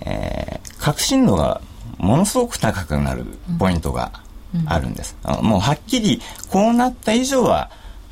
[0.00, 1.60] えー、確信度が
[1.98, 3.24] ものすごく高くなる
[3.58, 4.12] ポイントが
[4.66, 5.16] あるんです。
[5.24, 7.70] うん、もうはっきりこうなった以上は、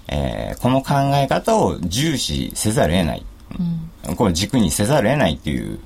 [0.08, 3.26] えー、この考え方を重視せざるを得ない。
[4.06, 5.78] うん、これ軸にせざるを得ないっていう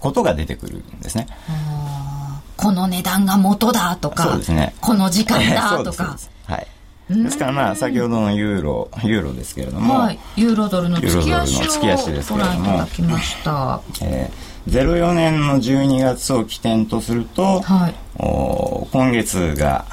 [0.00, 1.26] ことが出てくるんですね。
[2.56, 6.16] この値段が元だとか、そうですね、この時間だとか。
[6.46, 6.66] はい。
[7.10, 19.86] ですからまあ先ほどのユーロユーロですけれども、はい、ユーロドルの月足をご覧いただきました、えー、04年の12月を起点とすると、はい、お今月が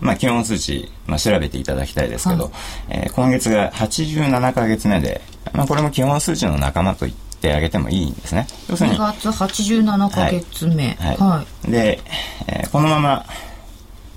[0.00, 2.52] まあ、基本数値、まあ、調べていただきたいですけど、はい、
[2.90, 5.20] えー、今月が87か月目で、
[5.52, 8.46] まあ、これも基本数値の仲間と言ってあげてもいいんですね。
[8.68, 12.00] 要するに2月87か月目、はい、はい、で、
[12.46, 13.26] えー、このまま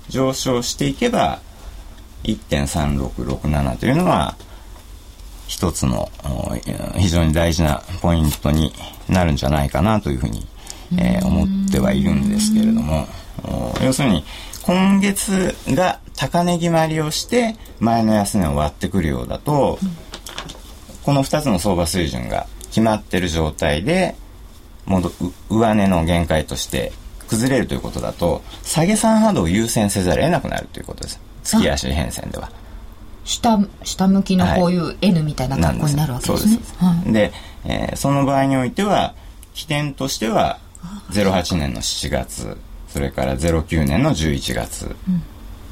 [0.08, 1.40] 上昇していけば
[2.24, 4.36] 1.3667というのは
[5.48, 6.08] 一つの
[6.96, 8.72] 非常に大事なポイントに
[9.12, 10.46] なるんじゃないかなというふうに、
[10.98, 13.06] えー、思ってはいるんですけれども
[13.84, 14.24] 要するに
[14.62, 19.78] 今月が高値決まりをして前の安値を割ってくるようだと、
[21.02, 24.14] この2つの相場水準が決まってる状態で
[25.50, 26.92] 上値の限界として
[27.28, 31.20] 崩れるということだと下げ3波動を優先せざるを得なくなるということです。
[31.42, 32.50] 月足変遷では。
[33.24, 36.58] 下下向きのこういう N みたいな格好になるわけですね。
[36.78, 37.32] はい、で、
[37.64, 39.14] えー、その場合においては
[39.54, 40.58] 起点としては
[41.10, 42.56] 08年の7月
[42.88, 45.22] それから09年の11月、うん、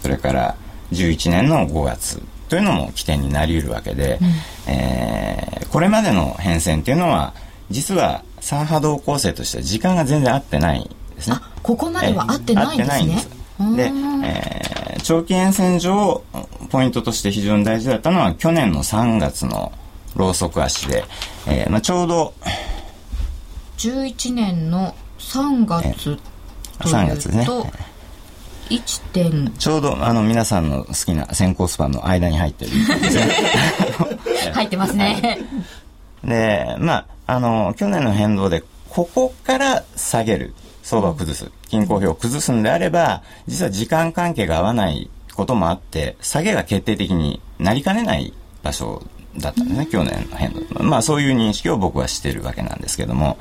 [0.01, 0.57] それから
[0.93, 7.35] 11年の5月というのも起点になりうるわけで、うん、えー、これまでの変遷っていうのは
[7.71, 11.37] 実は三波動構成としては時間が全然合ってないですね。
[11.63, 13.77] ここまでは合ってないんですね。
[13.77, 13.93] で、
[14.25, 16.25] えー、長期沿線上、
[16.71, 19.73] ポイントとして非常に大事だったのは、去年の3月の
[20.17, 21.05] ローソク足で、
[21.47, 22.35] えーまあ、ちょうど、
[23.79, 27.47] 11年の3月というと、3月ね。
[28.71, 32.71] 1点ちょうどあの皆さんの好きな先行スパンの間に入ってる
[34.55, 35.41] 入ってますね。
[36.23, 36.95] で、ま
[37.27, 40.55] あ、あの、去年の変動で、ここから下げる。
[40.83, 49.03] 相場を崩す、均衡表を崩すんであれば、実は時間関係が合わないこともあって、下げが決定的になりかねない場所
[49.37, 50.83] だったんですね、去年の変動。
[50.83, 53.39] まあそういう認識を僕はしてるわけなんですけども、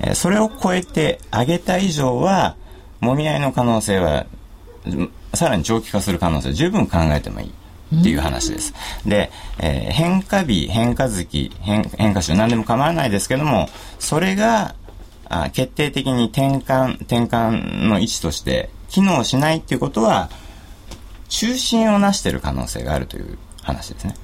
[0.00, 2.56] えー、それを超えて上げた以上は、
[3.00, 4.26] もみ合いの可能性は、
[5.34, 7.54] さらに長期化する可能性十分考えてもいい。
[7.94, 8.72] っていう話です。
[9.04, 14.74] で、えー、変化日、変化月、変変化週、何でも構わないですけども、それが
[15.28, 20.30] あ決定的に転換、転換の位置として機能しないっていうことは、
[21.28, 24.14] 中心をなしてる可能性があるという話ですね。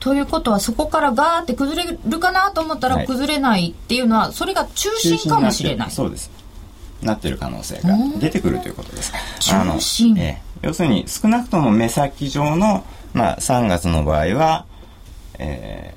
[0.00, 5.90] ということはそこからガーって崩れるかなと思ったら崩れないっていうのは、それが中心かもしれない。
[5.90, 6.30] そうです。
[7.02, 9.12] なってる可能性が出てくるということです。
[9.40, 14.66] 中心、え要するに少なくとも目先上の、まあ、3月の場合は、
[15.38, 15.94] え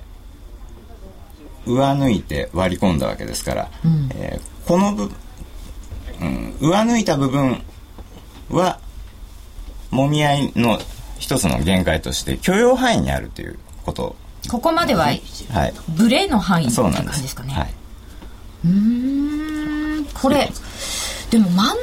[1.65, 5.11] 上抜いて割り込んだわけですから、うん、えー、この部、
[6.21, 7.61] うん、上抜いた部分
[8.49, 8.79] は
[9.91, 10.79] もみ合いの
[11.19, 14.15] 一つの限界として許容範囲にあるということ。
[14.49, 15.21] ここまでは、はい、
[15.89, 17.53] ブレの範囲って感じですかね。
[17.53, 17.73] はい、
[18.65, 20.49] うんこれ
[21.29, 21.75] でも真ん中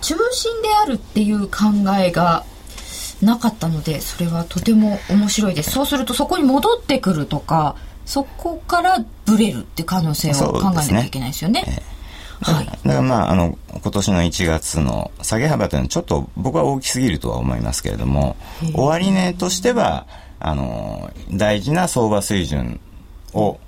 [0.00, 1.66] 中心であるっていう考
[1.98, 2.44] えが
[3.22, 5.70] なかったのでそれはとても面白いです。
[5.70, 11.82] そうするとそこに戻ってくるとかそこからブレるって可能性を考えなきゃいけないですよね。
[12.40, 18.36] はい、だからまあ、あの、今年の1月の下げ幅というのはちょっと僕は大きすぎるとは思いますけれども、
[18.74, 20.06] 終値としては、
[20.40, 22.80] あの、大事な相場水準
[23.32, 23.58] を、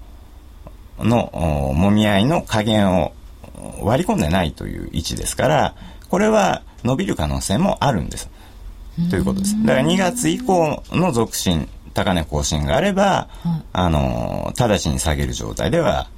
[0.98, 1.30] の、
[1.74, 3.12] もみ合いの加減を
[3.83, 5.74] 割り込んでないという位置ですから、
[6.09, 8.30] これは伸びる可能性もあるんです。
[9.09, 9.61] ということです。
[9.64, 13.28] だから2月以降の続伸、高値更新があれば、
[13.72, 16.09] あの、直ちに下げる状態では、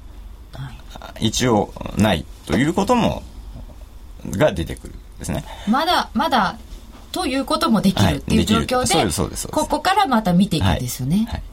[1.19, 3.23] 一応ないということも、
[4.29, 5.43] が出てくるですね。
[5.67, 6.57] まだ、まだ、
[7.13, 11.17] ということもできるっていう状況で、はい、ここからまた見ていくんですよね。
[11.17, 11.25] はい。
[11.25, 11.43] はい。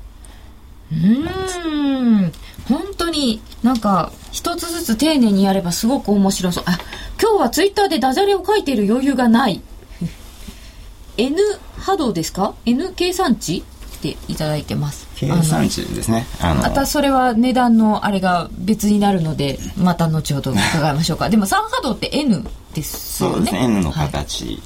[0.90, 2.32] うん。
[2.66, 6.64] 本当になんか一つずつ丁寧にやればすごく面白そう。
[6.66, 6.78] あ
[7.20, 9.60] 今日はツイッターでダジャレを書いている余裕がない。
[11.18, 11.36] N
[11.76, 15.06] 波動ですか？N 計算値っていただいてます。
[15.14, 16.26] 計算値ですね。
[16.40, 21.28] またそれは値段のあれが別になるのでまた後ほど伺いましょうか。
[21.28, 23.36] でも3波動って N ですよね。
[23.36, 23.64] そうですね。
[23.64, 24.62] N の形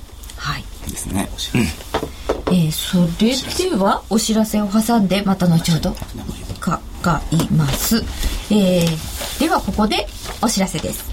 [0.94, 5.90] ですね、うん、えー、それではお知らせを挟んでまた後ほど
[6.61, 7.96] 伺います、
[8.50, 10.07] えー、ではここで
[10.40, 11.12] お知らせです。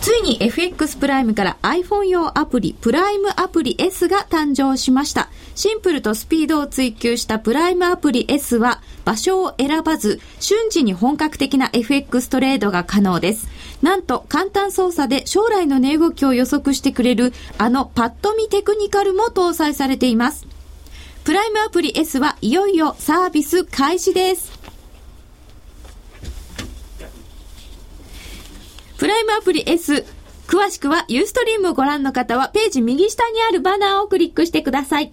[0.00, 5.28] ついに FX プライムから iPhone 用アプリプライムアプリ S が誕生しました。
[5.54, 8.80] シンプルとスピードを追求したプライムアプリ S は
[9.10, 13.48] 場所を選ばず瞬時に本格的な FX トレードが可能です
[13.82, 20.46] なんと簡単操作で将来の値動きを予測してくれるあのパッと見テクニカルも搭載されています。
[21.24, 24.52] プライムアプリ S はいよいよサービス開始です。
[28.96, 30.04] プライムアプリ S、
[30.46, 35.12] 詳しくはユーストリームをご覧の方はページ右下にあるバナーをクリックしてください。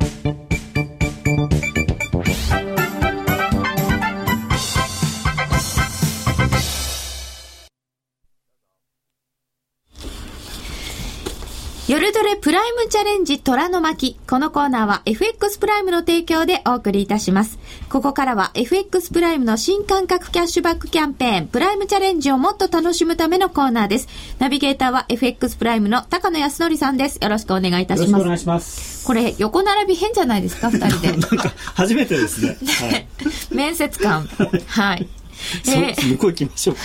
[12.01, 14.17] 夜トレプライムチャレンジ虎の巻。
[14.27, 17.59] このコーナーは FX プライムの提供でお送りいたします。
[17.89, 24.07] ここからは FX プライムの新感覚キャッシュバックキャンペーン、プライムチャレンジをもっと楽しむためのコーナーです。
[24.39, 27.19] ナビゲーターは FX プライムの高野康則さんです。
[27.21, 28.09] よろしくお願いいたします。
[28.09, 29.05] よろしくお願いします。
[29.05, 31.11] これ、横並び変じゃないですか、二人で。
[31.13, 32.57] なんか、初めてですね。
[32.81, 33.07] はい、
[33.51, 34.27] 面接官。
[34.65, 35.07] はい。
[35.67, 36.81] えー、向こう行きましょうか。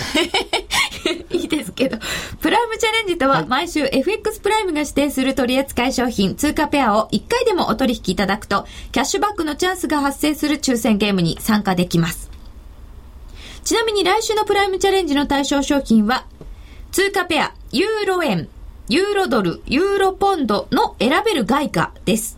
[1.31, 1.97] いいですけど、
[2.39, 12.29] プライムチャレンジとは、毎週 FX プライムが指定する取扱い商品、通貨ペアを1回でもお取引いただくと、キャッシュバックのチャンスが発生する抽選ゲームに参加できます。
[13.63, 16.25] ちなみに来週のプライムチャレンジの対象商品は、
[16.91, 18.47] 通貨ペア、ユーロ円、
[18.89, 22.37] ユーロドル、ユーロポンドの選べる外貨です。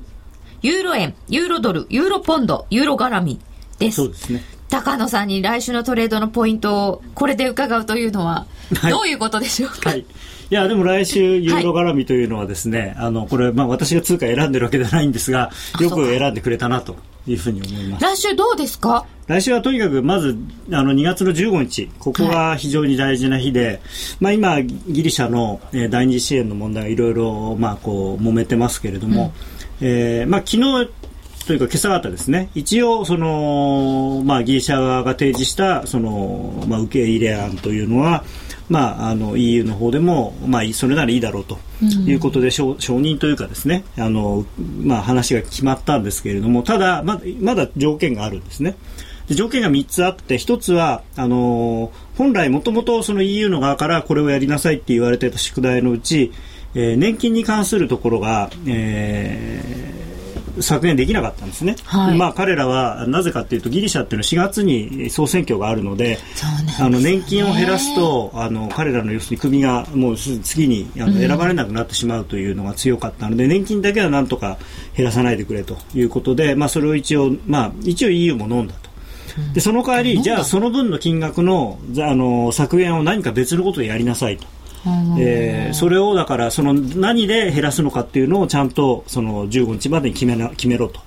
[0.61, 3.39] ユーロ円、ユーロドル、ユーロポンド、ユーロ絡み
[3.77, 3.97] です。
[3.97, 4.43] そうですね。
[4.69, 8.45] 高野さんに来週のトレードのポイントをこれで伺うというのは、
[8.89, 10.05] どういうことでしょうか、はい、い
[10.49, 16.95] や、でも来週、ユーロ絡みというのはですね、はい、あの、これ、まあ私が通貨選んでるわけではないんですが、よく選んでくれたなと
[17.27, 18.05] いうふうに思います。
[18.05, 19.05] 来週どうですか？
[19.27, 20.35] 来週はとにかくまず
[20.71, 23.79] あの2月の15日、ここが非常に大事な日で、はい、
[24.19, 29.33] まあ、今、ギリシャの、えー、第二次支援の問題いろいろ、まあ、こう揉めてますけれども、
[29.81, 30.89] うん、えー、まあ、昨日
[31.49, 38.23] というか今朝方ですね、一応その、まあ、ギリシャ側が提示したその、まあ、受け入れ案というのは、
[38.69, 41.57] まあ、あの EU の方でも、まあ、それならいいだろうと
[42.05, 43.83] いうことで、うん、承認というかですね。
[43.97, 44.45] あの、
[44.83, 48.75] まあ、話が決まったんですけれどもただまだまだ条件があるんですね。
[49.29, 56.31] 条件が3つあって1つはあの本来もともと EU の側からこれをやりなさいって言われていた宿題のうち、
[56.75, 59.98] えー、年金に関するところが、えー
[60.61, 66.19] 削減できなかったんですね、はい、まあ、彼らはなぜかというとギリシャっていうのは4月に総選挙があるので、ね、
[66.79, 74.57] あの年金を減らすとあの彼らの要するに首がもう次にあの選ばれなくなってしまうというのが強かったので、うん、年金だけはなんとか
[74.95, 78.89] 減らさないでくれということで、まあ、それを一応、まあ、一応 EU も飲んだと。
[79.53, 84.45] でその代わり、じゃあその分の金額のあの削減を何か別のことでやりなさいと。
[85.19, 91.01] えー、それをだからその何で減らすのかっていうのをちゃんとその15日までに決めな決めろと。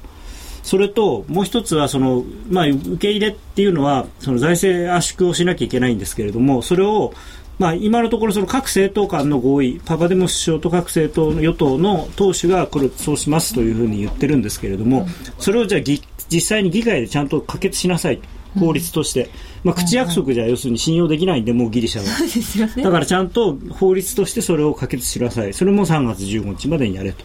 [0.62, 7.12] それともう一つはその、まあ、受け入れっていうのはその財政圧縮をしなきゃいけないんですけれどもそれを、
[7.58, 15.08] まあ、今のところその各政党間の合意パパデモ首相と各政党の与党の党首がこれそうしますというふうに言ってるんですけれども
[15.40, 15.80] それをじゃあ
[16.28, 18.20] 実際に議会でちゃんと可決しなさい。
[18.58, 19.30] 法律として、
[19.64, 27.24] まあ、口約束じゃ要するに信用できないんで、もうギリシャは、ね、だからちゃんと法律としてそれを可決しなさい、それも3月15日までにやれと。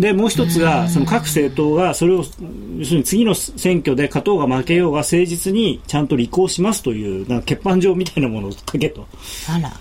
[0.00, 9.06] でもう一つが、その各政党がそれを、要するに次の選挙で勝とうが負けようが誠実にちゃんと履行しますという、なんか欠板状みたいなものを書けと。
[9.48, 9.72] あら。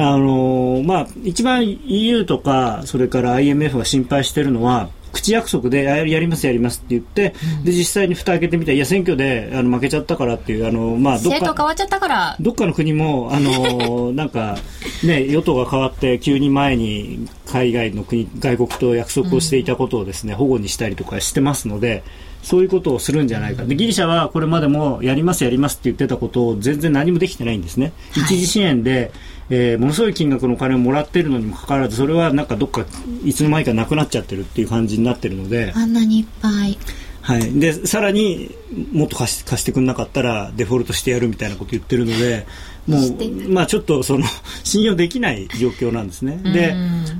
[0.00, 12.36] あのまあ、一番 EU とか、それから IMF が心配しているのは、口約束でやりますやりますって言って、うん、で実際に蓋開けてみたいや選挙であの負けちゃったからっていうあのまあどっか変わっちゃったから。
[12.40, 14.58] どっかの国もあの なんか
[15.04, 22.02] ね与党が変わって急に前に海外の国外国と約束をしていたことをですね、うん、保護にしたりとかしてますので。
[22.40, 23.64] そういうことをするんじゃないか。
[23.64, 29.10] でギリシャはこれまでもやりますやりますって言ってたことを全然何もできてないんですね、はい、一時支援で
[29.50, 32.84] えー、ものすごい金額のお金をもらっているのにもかかわらずそれはなんかどっか
[33.24, 35.72] いつの間にかなくなっちゃってるっていう感じになってるので。
[35.74, 36.78] あんなにいっぱい。
[37.22, 38.54] はい、でさらに
[38.92, 42.46] もっと貸し貸してくれなかったらデフォルトしてやるみたいなこと言ってるので
[42.88, 44.24] もう、まあ、ちょっとその
[44.64, 46.38] 信用できない状況なんですね。
[46.42, 46.74] で、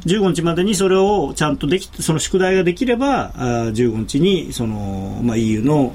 [0.06, 5.92] 15日までにそれをちゃんとでき、その宿題ができれば、あ15日にその、まあ、EU の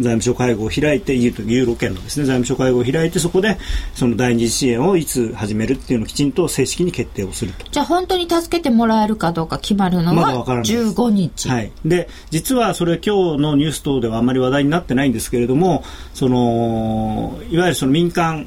[0.00, 3.58] 財務省会合を開いて、EU とユーロ圏のですね、財務省会合を開いて、そこで
[3.94, 7.66] その第二次支援をいつ始めるっていうのをきちんと正式に決定をすると。
[7.70, 11.48] じゃあ本当に助けてもらえるかどうか決まるのは15日。
[11.50, 11.72] はい。
[11.84, 15.84] で、実はそれ今日のニュース等ではあまり話題になってないんですけれども、
[16.14, 18.46] その、いわゆるその民間、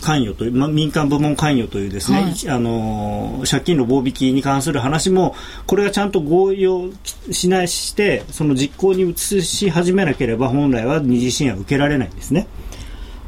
[0.00, 5.34] 関与という、ま、民間部門関与というですね、はい、あの借金の棒引きに関する話も
[5.66, 6.90] これがちゃんと合意を
[7.32, 12.46] しないしてその実行に移し始めなければ本来は二次支援は受けられないんですね。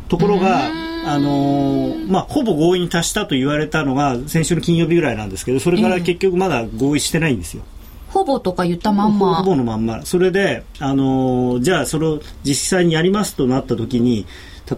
[0.09, 0.71] ところが
[1.05, 7.65] あのまあ、ほぼ合意に達したと言われたのが先週の金曜日ぐらいなんですけどそれから結局まだ合意してないんですよ。
[8.09, 9.37] ほぼとか言ったまんま。
[9.37, 10.05] ほぼのまんま。
[10.05, 14.27] それで、あのじゃあそれを実際にやりますとなった時に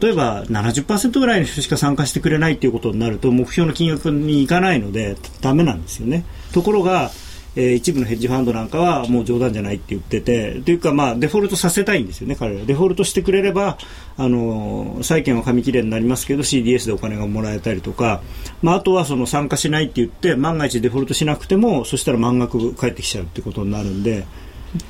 [0.01, 6.24] 例えば70%ぐらいの人しか参加してくれないということになると目標の金額にいかないのでダメなんですよね。
[6.53, 7.11] ところが
[7.57, 13.78] えー、一部のヘッジファンドなんかはもう冗談じゃないって言っててというか、まあ、デフォルトさせたいんですよね、彼らデフォルトしてくれれば
[14.16, 18.22] あの債券は紙切れになりますけど CDS でお金がもらえたりとか、
[18.62, 24.26] まあ、あとはその参加しないって言って万が一デフォルトしなくてもそしたら満額返ってきちゃうってことになるんで。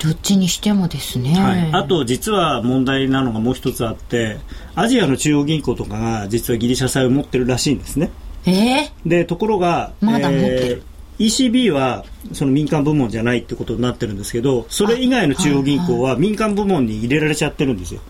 [0.03, 4.39] どっちにしてもですね、はい、あと実は問題なのがもう一つあって
[4.75, 8.11] アジアの中央銀行とかが実はギリシャ債を持ってるらしいんですね。
[8.47, 10.83] えー、でところが、まだ持ってる、
[11.19, 18.01] えー、ECB はその民間部門じゃないってことになってるんですけどそれ以外の中央銀行は民間部門に入れられちゃってるんですよ。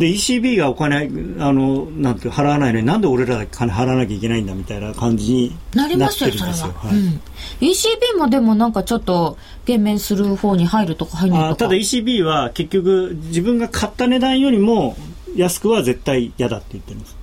[0.00, 6.68] で ECB がお金あのなんて払わないのになんで俺らだけ金払わなきゃいけないんだみたいな感じになってるんですよ。
[6.68, 7.20] なはいうん、
[7.60, 9.36] ECB もでもなんかちょっと
[9.66, 14.96] 減免する方に入るとか入るとかただ ECB は結局自分が買った値段よりも
[15.36, 17.16] 安くは絶対嫌だって言ってるんです。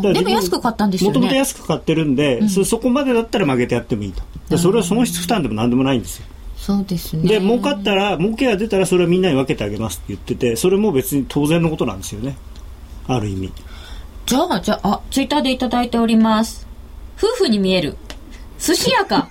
[0.00, 1.18] でも安く買ったんですよね。
[1.18, 4.12] もともと安く買ってるんで、うん、そこまでだったら曲げてやってもいい
[4.48, 4.58] と。
[4.58, 6.26] それは損失負担でもなんでもないんですよ。
[6.62, 7.28] そうですね。
[7.28, 12.36] で儲かったら儲けが出たらそれはみんなに分けてあげますって言っててそれも別に当然のことなんですよね。
[13.08, 13.52] ある意味。
[14.26, 16.68] じゃあじゃあツイッターで頂いております。
[17.18, 17.96] 夫婦に見える。
[18.60, 19.28] 寿司屋か。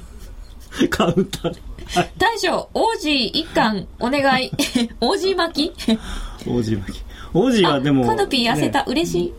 [0.90, 1.54] カウンター。
[1.54, 1.60] で、
[1.94, 4.50] はい、大将王子一貫お願い。
[5.00, 5.98] 王子巻き。
[6.46, 7.02] 王子巻き。
[7.32, 9.32] 王子はでもカノピー痩せた、ね、嬉しい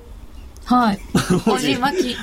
[0.68, 1.00] はい。
[1.48, 2.16] 王子巻き。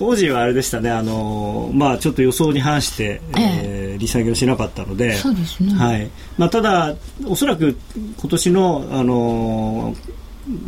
[0.00, 5.72] 王子はあれでしたね、あの、まあちょっと予想に反して、ええー、利下げをしなかったので、そうですね。
[5.72, 6.10] はい。
[6.36, 7.78] まあただ、おそらく
[8.18, 9.96] 今年の、あの、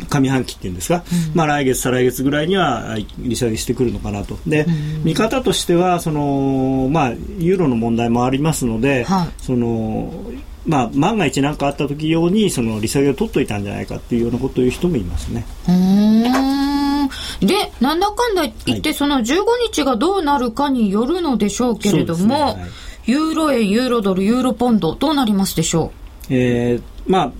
[0.09, 10.13] 上半期っていうんですか、うん、まあ、来月、再来月ぐらいには利下げしてくるのかなと、で、うん、見方としてはその、まあ、ユーロの問題もありますので、はい、その
[10.65, 15.45] まあ、万が一何かあった時用にその利下げを取っといたんじゃないかっていうようなことを言う人もいますね。
[17.41, 22.33] で、なんだかんだ言って、その15日がどうなるかによるのでしょうけれども、ね。
[22.35, 25.91] はい、ユーロ円、ユーロドル、ユーロポンド、どうなりますでしょ
[26.29, 26.33] う？
[26.33, 27.31] えー、まあ、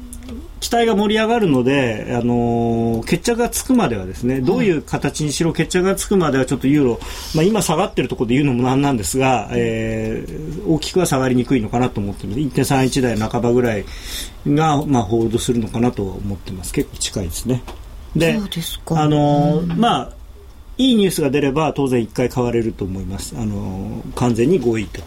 [0.63, 6.99] 期待が盛り上がるので、あのー、決着がつくまではですね、どういう形にしろ決着がつくまではちょっとユーロ、
[7.35, 12.39] まあ、今下がってるところで言うのもなんなんですが、えー、大きくは下がりにくいのかなと思ってます。
[12.39, 13.83] 1.31台半ばぐらい
[14.47, 16.71] が、まあ、ホールドするのかなと思ってます。
[16.71, 17.61] 結構近いですね。
[18.15, 18.39] で、
[18.85, 20.13] あのー、まあ、
[20.77, 23.35] いいニュースが出れば当然1回買われると思います。
[23.37, 25.01] あのー、完全に5位と。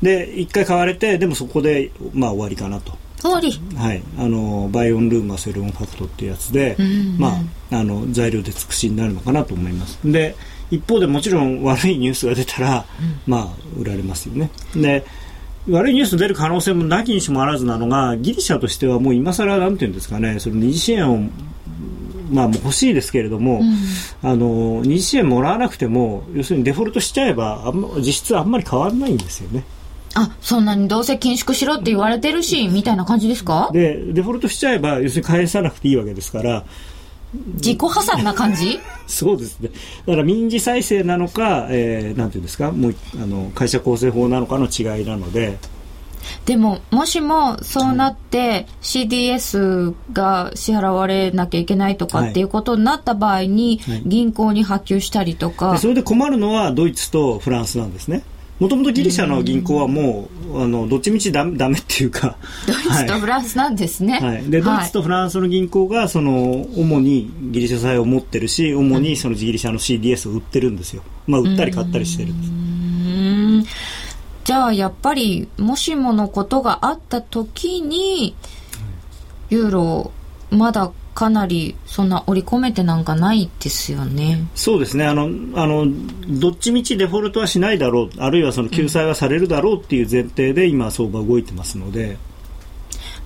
[0.00, 3.03] で、1回買われて、でもそこで、まあ終わりかなと。
[3.24, 3.50] 終わり。
[3.76, 4.02] はい。
[4.18, 9.98] あの buy on rumor, sell on fact っていうやつで、うんうん、まあ、あの材料出尽くしになるのかなと思います。
[10.04, 10.36] で
[10.70, 13.48] 一方でもちろん悪いニュースが出たら、うん、まあ
[13.78, 14.50] 売られますよね。
[14.74, 15.04] で
[15.68, 21.30] 悪いニュース出る可能性もなきにしもあらずなのがギリシャとしてはもう今更なんていうんですかねその二次支援を
[22.30, 29.64] まあ、もう欲しいですけれども、うん、あの二次支援もらわなくても要するにデフォルトしちゃえばあん、ま、実質あんまり変わらないんですよね。
[30.14, 33.70] あ、そんなにどうせ緊縮しろって言われてるし、みたいな感じですか？
[33.72, 36.64] で、デフォルトしちゃえば、要するに返さなくていいわけですから、
[37.54, 38.78] 自己破産な感じ？
[39.08, 39.70] そうですね。
[40.06, 45.58] だから民事再生なのか、えー、なんていうんですか、もう、あの、会社構成法なのかの違いなので、
[46.46, 58.22] でも、もしもそうなって CDS が支払われなきゃいけないとかっていうことになった場合に、銀行に発給したりとか、はい、それで困るのはドイツとフランスなんですね。
[58.60, 62.36] もともとギリシャの銀行はもう、あのどっちみちだだめっていうか
[62.66, 73.84] ドイツとフランスなんですね、はい、でドイツとフランスの銀行がその主にギリシャ債を持ってるし主にそのギリシャの CDS を売ってるんですよ、まあ、売ったり買ったりしてるんです。
[74.44, 78.36] じゃあやっぱりもしものことがあった時に
[79.48, 80.12] ユーロ
[80.50, 84.46] まだかなりそんな織り込めてなんかないですよね。
[84.54, 85.06] そうですね。
[85.06, 85.86] あの、あの、
[86.28, 92.16] どっちみちデフォルトはしないだろう、あるいはその救済はされるだろうっていう前提で今相場動いてますので。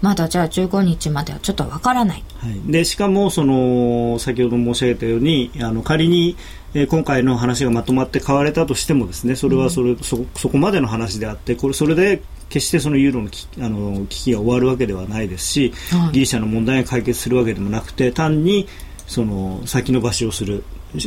[0.01, 2.25] まだじゃあ15日まではちょっとわからない。
[2.39, 6.37] はい、でしかもその先ほど申し上げたようにあの仮に、
[6.75, 13.29] えー、今回の話がまとまって買われたとしてもですねそれはそれ、うん、そそこまでの話であってこれそれで決してそのユーロの
[13.65, 18.69] あの危機が終わるわけではないですし、はい、ギリシャの問題が解決するわけでもなくて単に
[19.07, 20.65] その先延ばしをする、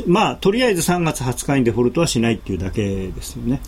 [0.08, 3.62] まあ、とりあえず3月20日にデフォルトはしないっていうだけですよね。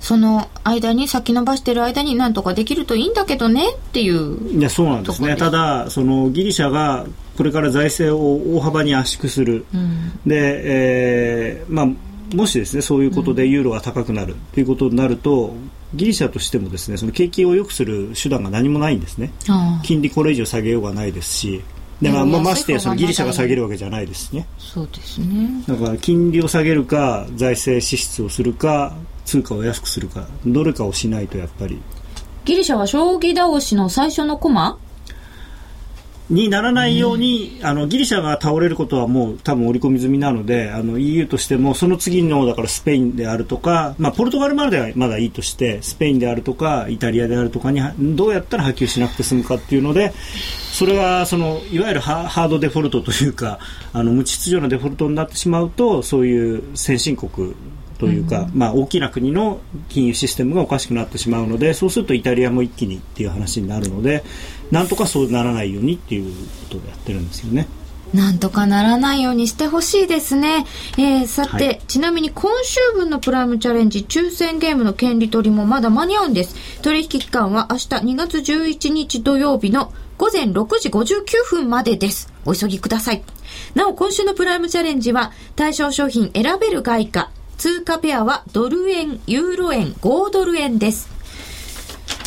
[0.00, 5.36] その間に先延ばしてる間になんとかできるといいんだけどねっていういやそうなんですね。
[5.36, 7.06] ただそのギリシャが
[7.36, 15.54] これから財政を大幅に圧縮する、うん、で、えーまあ、もしですねそういうことでユーロが高くなるということになると、
[15.94, 19.32] ギリシャとしてもですねその景気を良くする手段が何もないんですね、
[19.82, 21.62] 金利これ以上下げようがないですし。
[22.00, 24.46] でまあ、ましてそのギリシャが下げるわけじゃないですね。
[24.58, 25.62] そうですね。
[25.68, 31.80] だから金利を下げるか財政支出をするか通貨を安くするかどれかをしないとやっぱり。
[32.46, 34.78] ギリシャは将棋倒しの最初の駒
[36.30, 47.80] にならないように、あのギリシャが倒れることはもう多分織り込み済みなのであの EU としてもその次のだからスペインであるとか、まあ、ポルトガルまではまだいいとしてスペインであるとかイタリアであるとかに
[48.16, 50.12] どうやったら波及しなくて済むかっていうので
[50.72, 53.58] それがそのいわゆるハードデフォルトというか
[53.92, 57.54] あの無秩序なデフォルトになってしまうとそういう先進国
[57.98, 59.60] というか、まあ、大きな国の
[59.90, 64.24] 金融システムがおかしくなってしまうのでそうするとイタリアも一気にっていう話になるので
[64.70, 67.66] なんとかそうならないようにっていうことをやってるんですよね。
[68.14, 70.66] なんとかならないようにしてほしいですね。
[70.98, 76.82] えー、さて、はい、ちなみに今週分のプライムチャレンジ抽選ゲームの権利取りもまだ間に合うんです。
[76.82, 82.32] 取引期間は明日2月11日土曜日の午前6時59分までです。
[82.44, 83.22] お急ぎください。
[83.74, 91.19] なお、今週のプライムチャレンジは対象商品選べる外貨通貨ペアはドル円、ユーロ円、5ドル円です。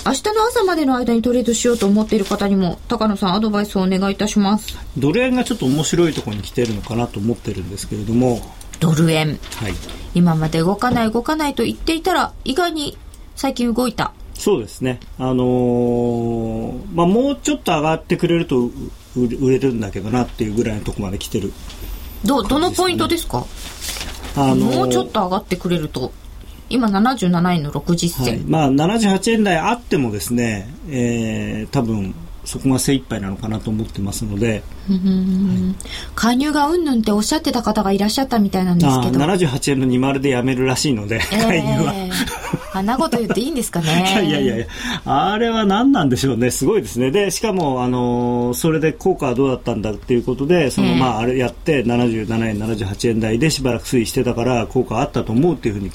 [0.06, 4.78] 明日の朝までの間にトレードしようと思っている方にも高野さんアドバイスをお願いいたします。
[4.98, 8.42] ドル円がちょっと面白いところに来てるのかなと思ってるんですけれども。
[8.82, 9.74] ドル円、はい、
[10.14, 12.98] 今まで動かない動かないと言っていたら意外に
[13.38, 14.12] 最近動いた。
[14.34, 18.72] そうですね、あのー、まあ、もうちょっと上がってくれると
[19.16, 21.54] 売れるんだけどなっていうぐらいのところまで来てる、
[22.26, 23.46] どどのポイントですか、
[24.36, 26.12] あのー、もうちょっと上がってくれると
[26.70, 32.14] 今77円の60銭、はい、まあ、78円台あってもですね、えー、多分
[32.46, 35.76] そこが精一杯なのかなと思ってますので、はい、
[36.16, 39.20] 介入がうんぬんっておっしゃってた方がいらっしゃったみたいなんですけど。
[39.20, 41.94] 78円の20でやめるらしいので、えー、介入は。
[42.76, 44.04] あんなこと言っていいんですかね。
[44.28, 44.66] いやいやいや。
[45.06, 46.50] あれは何なんでしょうね。
[46.52, 47.12] すごいですね。
[47.12, 55.92] でしかも、あのそれで効果はどうだったんだっていうことでその、まあ、あれやって77円78円台でしばらく推移してたから効果あったと思うっていうふうに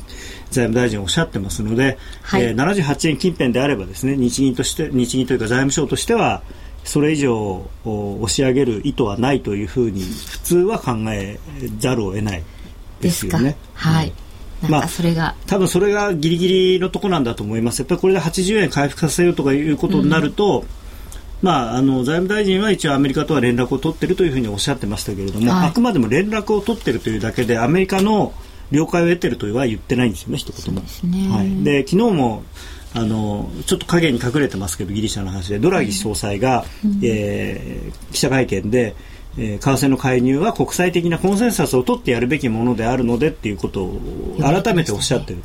[0.50, 6.42] 財務大臣おっしゃってますので、はい、えー、78円近辺であればですね日銀として日銀というか財務省としては
[6.84, 11.38] それ以上押し上げる意図はないというふうに普通は考え
[11.78, 12.42] ざるを得ない
[13.00, 13.56] ですよね。
[13.74, 14.12] はい、
[14.68, 15.34] まあ、それが。
[15.46, 17.80] 多分それがギリギリのところなんだと思います。
[17.80, 20.66] やっぱりこれで80円回復させようとかいうことになると、うん、
[21.42, 28.32] まあ、あの財務大臣は一応アメリカとは連絡を取っているというふうにおっしゃってましたけれども、はい、あくまでも連絡を取っているというだけでアメリカの
[28.70, 30.80] 了解を得ているとは言ってないんですよね、一言も。
[30.80, 32.42] ね、はい、で昨日も
[32.94, 38.94] あのちょっと影に隠れてますけどギリシャの話でドラギ総裁が、うん、えー、記者会見で、
[39.36, 45.42] えー、為替の介入は国際的なコンセンサスを取ってやるべきものであるのでっていうことを改めておっしゃってる、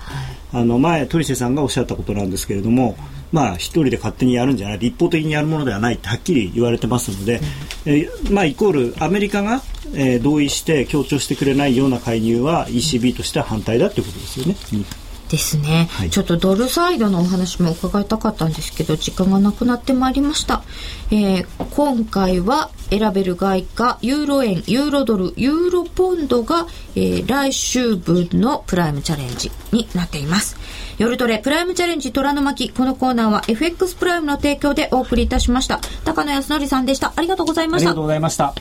[0.54, 2.95] あの前、鳥瀬さんがおっしゃったことなんですけれども、
[3.32, 7.41] まあ、一人で勝手にやるんじゃない立法的にやるものではないってはっきり言われてますので、
[7.86, 9.64] え、まあ、イコールアメリカが、
[9.95, 14.56] え、同意して強調してくれないような介入は ECB としては反対だということですよね。
[14.74, 15.03] うん
[15.34, 20.61] ですね、はい、ちょっとドルサイドのお話も伺いたかったんですけど時間がなくなってまいりました、
[21.09, 30.55] えー、今回は選べる外貨ユーロ円ユーロドルユーロポンドが、えー、来週分のプライムチャレンジになっています。
[30.99, 32.69] 夜トレプライムチャレンジ虎の巻。
[32.69, 35.79] このコーナーは FX プライムの提供でお送りいたしました。
[36.05, 37.13] 高野康則さんでした。
[37.15, 37.89] ありがとうございました。
[37.89, 38.53] ありがとうございました。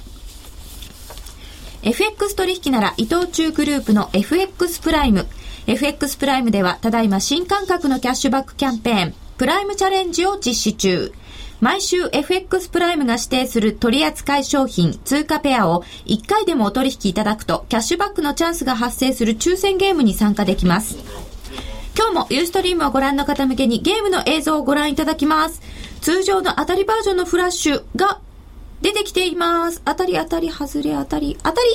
[1.83, 5.27] FX 取引なら伊藤忠グループの FX プライム
[5.67, 11.13] FX プライムではただいま新感覚のキャッシュバックキャンペーン、プライムチャレンジを実施中。
[11.61, 20.97] 毎週 FX プライムが指定する取扱商品、通貨ペアを1回でもお取引いただくと、キャッシュバックのチャンスが発生する抽選ゲームに参加できます。
[21.97, 25.63] 今日もユーストリームをご覧の方向けにゲームの映像をご覧いただきます。
[26.01, 28.19] 通常の当たりバージョンのフラッシュが
[28.81, 29.81] 出てきています。
[29.85, 31.69] 当たり当たり外れ当たり当たり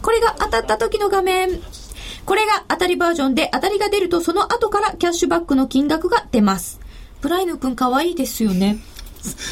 [0.00, 1.60] これが当たった時の画面。
[2.24, 6.80] これが当たりバージョンで当たりが出るとその後からキャッシュバックの金額が出ます。
[7.20, 8.78] プライヌ君可愛いですよね。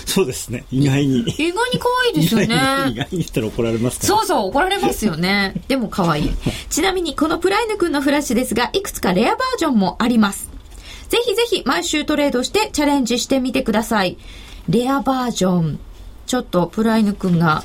[0.07, 0.65] そうですね。
[0.71, 1.21] 意外に。
[1.21, 2.47] 意外に可愛いですよね。
[2.47, 4.09] 意外に言ったら怒られますから。
[4.09, 5.55] そうそう、怒られますよね。
[5.69, 6.31] でも可愛い。
[6.69, 10.51] ちなみに、このプライヌ君のフラッシュですが、いくつかレアバージョンもあります。
[11.09, 14.19] ぜひぜひ毎週トレードしてチャレンジしてみてください。
[14.69, 15.81] レアバージョン。
[16.27, 17.65] ちょっとプライヌ君が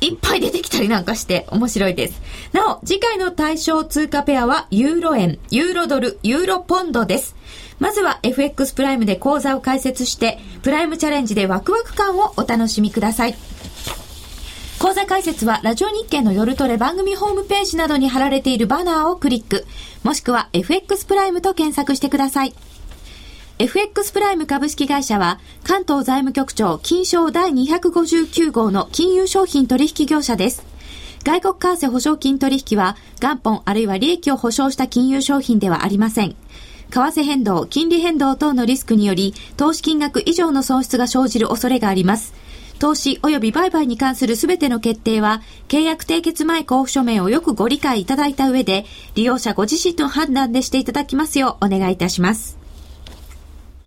[0.00, 2.20] いっぱい出てきたりなんかして面白いです。
[2.52, 7.36] なお、次回の対象通貨ペアはユーロ円、ユーロドル、ユーロポンドです。
[7.78, 13.34] まずは FX プライムで講座を開設して、プライムチャレンジでワクワク感をお楽しみください。
[14.78, 19.64] 講座解説はラジオ日経の夜トレ番組ホームページなどに貼られているバナーをクリック、
[20.02, 22.54] もしくは FX プライムと検索してください。
[23.62, 30.64] FX プライム株式会社は関東財務局長金賞第259号の金融商品取引業者です。
[31.22, 36.30] 外国為替保証金取引は元本あるいは利益を保証した金融商品ではありません。
[36.30, 36.36] 為
[36.90, 42.34] 替変動、金利変動等のリスクにより投資金額以上の損失が生じる恐れがあります。
[42.80, 52.60] 投資及び売買に関するすべての決定は、契約締結前交付書面をよくご理解いただいた上で、利用者ご自身の判断でしていただきますようお願いいたします。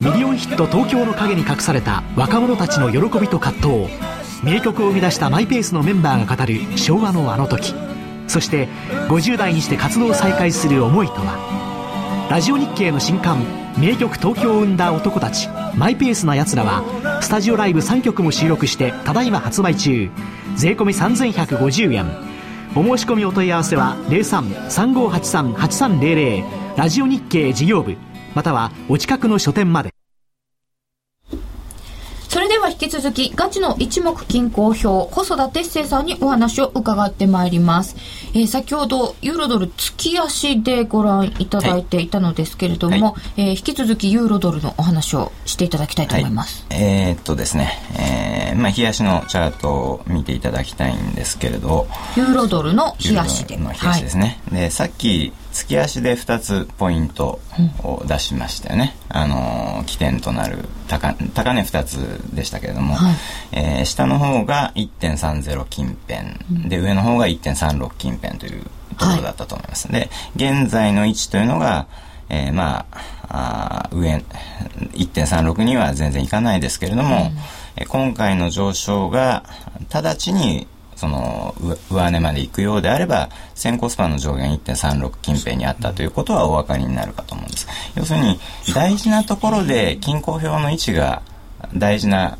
[0.00, 3.88] ミリオンヒット東京の陰に隠された若者たちの喜びと葛藤。
[4.44, 7.74] 名曲を生み出したマイペースのメンバーが語る昭和のあの時。
[8.28, 8.68] そして
[9.08, 12.28] 50代にして活動を再開する思いとは。
[12.30, 13.44] ラジオ日経の新刊
[13.76, 15.48] 名曲東京を生んだ男たち。
[15.74, 16.84] マイペースな奴らは
[17.20, 20.10] スタジオライブ3曲も収録してただいま発売中。
[20.54, 22.06] 税込3150円。
[22.76, 26.44] お申し込みお問い合わせは03-3583-8300
[26.76, 27.96] ラジオ日経事業部。
[28.38, 29.92] またはお近くの書店まで
[32.28, 37.96] それでは引き続き、ガチの一目均衡表、細田哲生さんにお話を伺ってまいります。
[38.34, 46.66] えー、先ほど、ユーロドル月足でご覧いただいていたのですけれども、はい、えー、引き続きユーロドルのお話をしていただきたいと思います。
[46.68, 53.56] はい、えー、っとですね、えー、まあ、日足のチャートを見ていただきたいんですけれど、ユーロドルの日足で。
[53.56, 54.38] の日足ですね。
[54.52, 57.40] はい、で、さっき、月足で2つポイント
[57.82, 61.96] を出しましたよね、うん、あの起点となる高高値2つ
[62.34, 63.14] でしたけれども、はい、
[63.52, 68.62] えー、下の方が1.30近辺、うん、で上の方が1.36近辺という
[68.96, 71.88] ところだったと思います、はい、で現在の位置というのが、
[72.28, 74.24] えー、まああ上
[74.92, 77.30] 1.36には全然いかないですけれども、
[77.78, 79.44] うん、今回の上昇が
[79.92, 80.66] 直ちに
[80.98, 81.54] その
[81.90, 88.40] 上値まで行くようであれば先行スパンの上限1.36近辺にあったということはお分かりになるかと思うんです要するに
[88.74, 91.22] 大事なところで均衡表の位置が
[91.72, 92.36] 大事な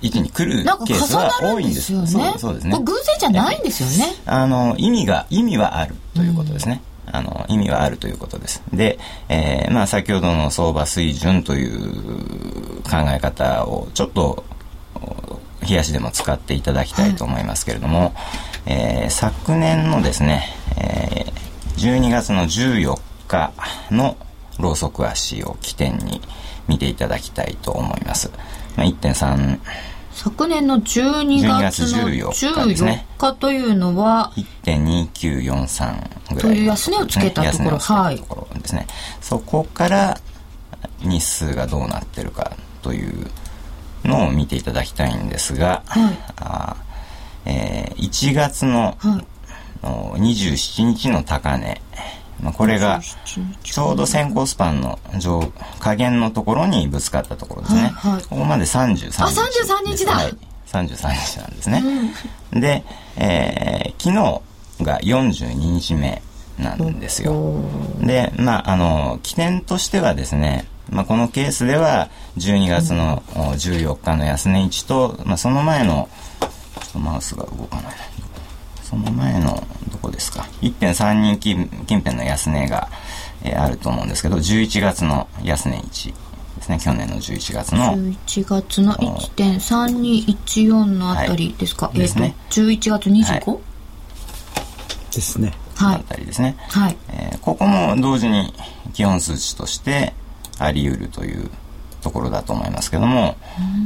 [0.00, 2.06] 位置に来るケースは多いんですよね。
[2.06, 2.78] そうそうですね。
[2.82, 4.14] 偶然じゃないんですよね。
[4.24, 6.80] あの意味が意味はあるということですね。
[7.08, 8.62] うん、あの意味はあるということです。
[8.72, 8.98] で、
[9.28, 14.44] えー、まあ先ほどの相場水準という考え方をちょっと
[15.68, 18.12] 冷やしでも使っていただきたいと思いますけれども、はい、
[18.66, 20.44] えー、昨年のですね、
[20.76, 23.52] えー、12月の14日
[23.90, 24.16] の
[24.58, 26.20] ローソク足を起点に
[26.68, 28.30] 見ていただきたいと思います。
[28.76, 29.58] まあ、1.3
[30.12, 34.32] 昨年の12月の14日というのは
[34.64, 38.86] 1.2943ぐらい、という安値をつけたところ、はい、ところですね。
[39.20, 40.20] そこから
[41.00, 43.30] 日数がどうなってるかという
[44.04, 46.76] のを見ていただきたいんですが、はい、あ
[47.46, 49.22] えー、1月の、は
[50.16, 51.80] い、27日の高値、
[52.42, 53.00] まあ、これが
[53.62, 55.40] ちょうど先行スパンの上
[55.78, 59.22] 下限のところにぶつかったところですね、はいはい、ここまで33日。
[59.22, 60.36] あ33日だ、はい、
[60.66, 61.82] 33日なんですね、
[62.52, 62.84] うん、で、
[63.16, 64.10] えー、昨
[64.80, 66.22] 日が42日目
[66.58, 67.62] なんですよ。
[68.00, 76.08] でまああの起点としてはですねまあ、このケースでは12月の14日の安値位置と、まあ、その前の
[76.94, 77.94] マウスが動かない
[78.90, 79.62] その前の
[79.92, 80.48] どこですか。
[80.62, 82.88] 1.32近辺の安値が、
[83.44, 86.12] えー、あると思うんですけど11月の安値位置
[86.56, 86.80] ですね。
[86.82, 87.94] 去年の11月の。
[88.26, 93.58] 11月の1.3214のあたりですか、はい、えっ、ー、と、ね、11月 25?、は
[95.12, 95.54] い、ですね。
[95.76, 96.96] はい、あたりですね、はい。
[97.10, 98.52] えー、ここも同時に
[98.92, 100.14] 基本数値として
[100.60, 101.50] あり得るという
[102.00, 103.36] ところだと思いますけども、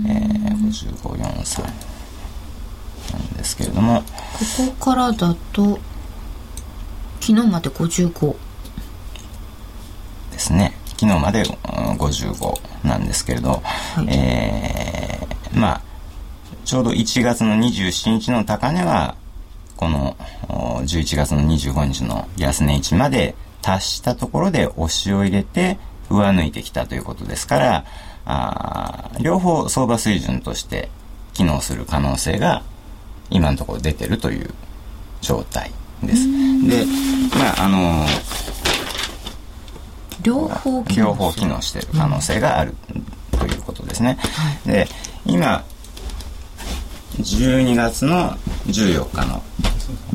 [0.06, 4.02] えー、5543なんですけれども。
[4.02, 5.78] ここからだと
[7.20, 8.36] 昨日まで55
[10.32, 10.74] ですね。
[10.96, 15.82] 昨日まで55なんですけれど、はい、えー、まあ
[16.64, 19.16] ちょうど1月の27日の高値は
[19.76, 20.16] この
[20.48, 25.78] 11月の25日の安値位置まで達したところで押しを入れて
[26.10, 27.84] 上抜いてきたということですから、
[28.26, 30.88] あ両方相場水準として
[31.34, 32.62] 機能する可能性が
[33.30, 34.54] 今のところ出てるという
[35.20, 35.70] 状態
[36.02, 36.26] です。
[36.66, 36.84] で、
[37.36, 38.06] まあ、あの
[40.22, 42.74] 両方両方機能している可能性がある
[43.38, 44.18] ということですね。
[44.64, 44.86] で、
[45.26, 45.64] 今、
[47.18, 48.30] 12月の
[48.66, 49.42] 14日の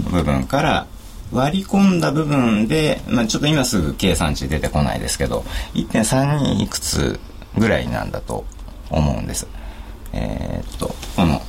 [0.10, 0.88] 部分から
[1.32, 7.20] 割り込んだ部分で、まあ、ちょっと今すぐ計算値出てこないですけど1.32いくつ
[7.58, 8.46] ぐらいなんだと
[8.90, 9.48] 思うんです。
[10.12, 11.42] えー、っとこの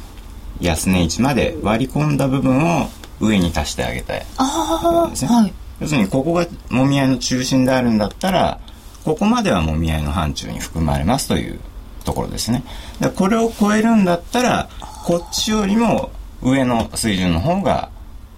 [0.61, 2.89] 安値位置まで割り込んだ部分を
[3.21, 4.27] 上に足してあげたい。
[4.37, 8.61] ああ、ね、はい、要するにここがもみ合いの中心であるんだったら
[9.05, 11.59] ここまではもみ合いの範疇に含まれますという
[12.05, 12.65] ところですね。
[13.01, 14.69] でこれを超えるんだったら
[15.05, 16.11] こっちよりも
[16.43, 17.91] 上の水準の方が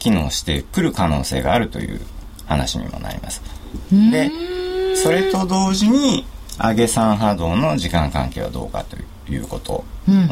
[0.02, 2.00] 機能してくる可能性があるという
[2.46, 3.40] 話にもなります。
[3.90, 4.32] で、
[4.96, 6.26] それと同時に
[6.58, 8.96] 上げ三波動の時間関係はどうかと
[9.32, 9.84] いうことを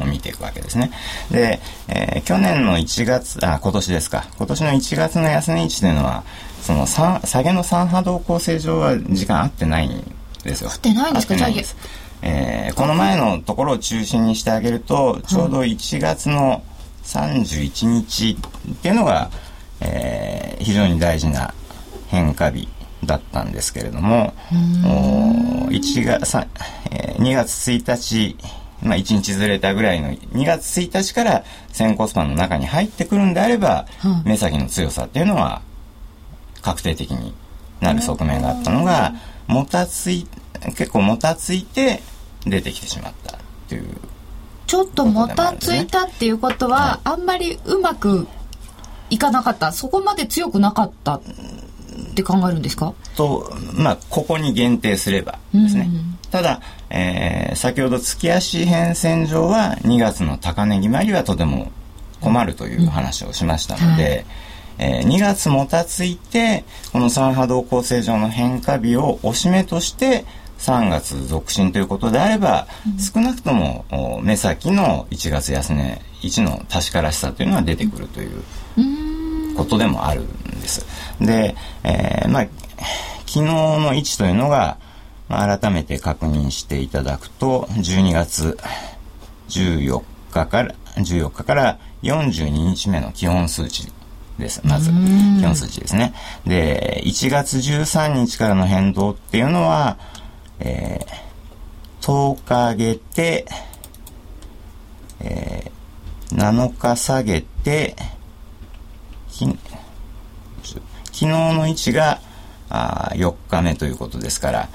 [0.06, 0.90] 見ていくわけですね。
[1.30, 4.26] うん、で、えー、去年の1月、あ、今年ですか。
[4.38, 6.24] 今年の1月の安値位置というのは、
[6.62, 10.02] その下げの三波動構成上は時間合ってないん
[10.42, 10.70] ですよ。
[10.70, 11.88] 合ってないんですか？
[12.22, 16.62] えー、この前のところを中心にしてあげると、ちょうど1月の
[17.04, 18.36] 31日
[18.70, 19.30] っていうのが、
[19.80, 21.54] えー、非常に大事な
[22.08, 22.68] 変化日
[23.04, 26.36] だったんですけれども、1月、
[26.90, 28.36] えー、2月1日、
[28.82, 33.86] まあ、1日ずれたぐらいの2月1日から先行スパンの中に入ってくるんであれば、
[34.24, 35.62] 目先の強さっていうのは
[36.62, 37.34] 確定的に
[37.80, 39.14] なる側面があったのが、
[39.46, 40.26] もたつい、
[40.76, 42.02] 結構もたついて
[42.46, 43.96] 出てきてしまったっていう、
[44.66, 48.28] ちょっともたついたっていうことは、はい、あんまりうまく
[49.10, 49.72] いかなかった。
[49.72, 51.20] そこまで強くなかったっ
[52.14, 52.94] て考えるんですか？
[53.16, 55.88] と、まあ、ここに限定すればですね。
[55.88, 55.96] うん。
[55.96, 61.72] うんただ、えー、先ほど月足変遷上は2月の高値決まりはとても
[62.20, 64.24] 困るという話をしましたので、
[64.78, 70.24] うんはい、えー、2月もたついてこの三波動構成上の変化日を押し目として
[70.58, 73.84] 3月続伸ということであれば、うん、少なくとも
[74.22, 78.44] 目先の1月安値1の確からしさというのは出てくるという
[79.56, 80.86] ことでもあるんです。
[81.20, 82.46] で、えー、まあ
[83.26, 84.78] 昨日の位置というのが
[85.28, 88.58] 改めて確認していただくと、12月
[89.48, 93.86] 14日から、14日から42日目の基本数値
[94.38, 94.60] です。
[94.64, 96.12] まず、基本数値ですね。
[96.44, 99.96] で、1月13日からの変動っていうのは、
[100.58, 103.46] えー、10日上げて、
[105.20, 107.94] えー、7日下げて、
[109.46, 110.80] 昨
[111.12, 112.20] 日の位置が
[112.68, 114.68] あ4日目ということですから、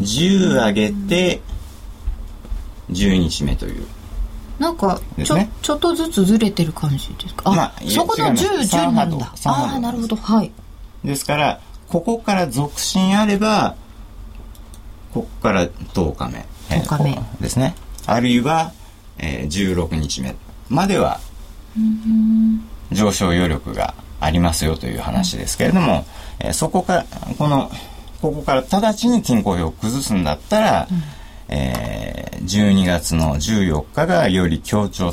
[0.00, 1.40] 10上げて
[2.90, 3.86] 10日目という。
[4.58, 7.50] なんかちょ、ね、ちょっとずつずれてる感じですか？
[7.50, 9.34] あ、まあ、そこの10、10なんだ。
[9.46, 10.14] ああ、なるほど。
[10.16, 10.52] はい。
[11.04, 13.74] ですから、ここから続進あれば、
[15.12, 16.46] ここから10日目。
[16.68, 17.18] 10日目。
[17.40, 17.74] ですね。
[18.06, 18.72] あるいは、
[19.18, 20.36] えー、16日目
[20.68, 21.20] までは、
[22.92, 26.04] 上昇余力がありますよという話ですけれども、
[26.38, 27.06] えー、そこから、
[27.38, 27.70] この
[28.20, 31.02] ここから直ちに均衡表を崩すんだったら、うん、
[31.48, 35.12] えー、12月の14日がより強調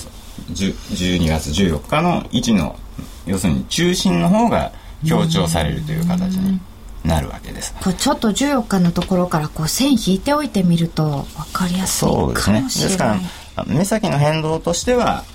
[0.50, 2.78] 12月14日の位置の
[3.26, 4.72] 要するに中心の方が
[5.06, 6.60] 強調されるという形に
[7.04, 7.74] なるわけです。
[7.82, 12.62] これちょっと14日のところからこう線引いておいてみると分かりやすいかもしれない。
[12.62, 12.86] そうですね。
[12.86, 13.20] ですか
[13.58, 15.26] ら目先の変動としては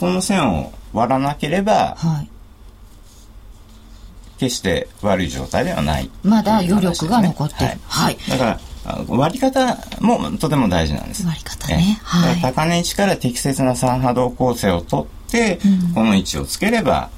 [0.00, 2.30] この線を割らなければ、はい、
[4.38, 11.26] 決して悪い状態ではない、ね、まだ余力が残ってる、はい、はい、だから割り方もとても大事なんです。
[11.26, 17.10] 割り方ね、はい、高値位置から適切な三波動構成をとって、うん、この位置をつければ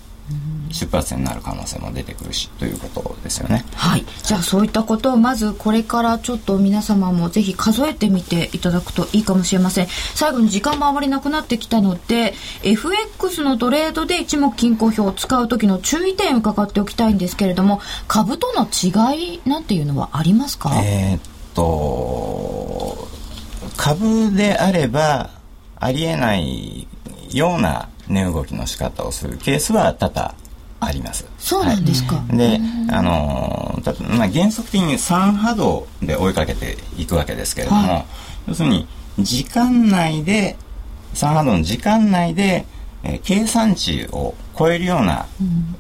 [0.72, 3.64] 出発点になる可能性も出てくるしということですよね。
[3.74, 4.04] はい。
[4.22, 9.86] じゃあそういったことをまずこれからちょっと皆様もぜひ数えてみていただくといいかもしれません。
[10.14, 20.70] 最後に時間もあまりなくなってきたので FX のトレードで一目均衡表を使う時の注意点を伺っておきたいんですけれども株との違いなんていうのはありますか？
[20.82, 21.20] えー、っ
[21.54, 23.08] と
[23.76, 25.30] 株であれば
[25.76, 26.86] ありえない
[27.32, 30.34] ような値動きの仕方をするケースは多々
[30.84, 31.24] あります。
[31.38, 32.16] そうなんですか。
[32.16, 32.60] はい、で、
[32.90, 33.80] あの
[34.16, 38.04] まあ、原則的に3波動で追いかけていくわけですけれども、はい、
[38.48, 40.56] 要するに時間内で
[41.14, 42.66] 3波動の時間内で、
[43.04, 45.76] えー、計算値を超えるような、うん、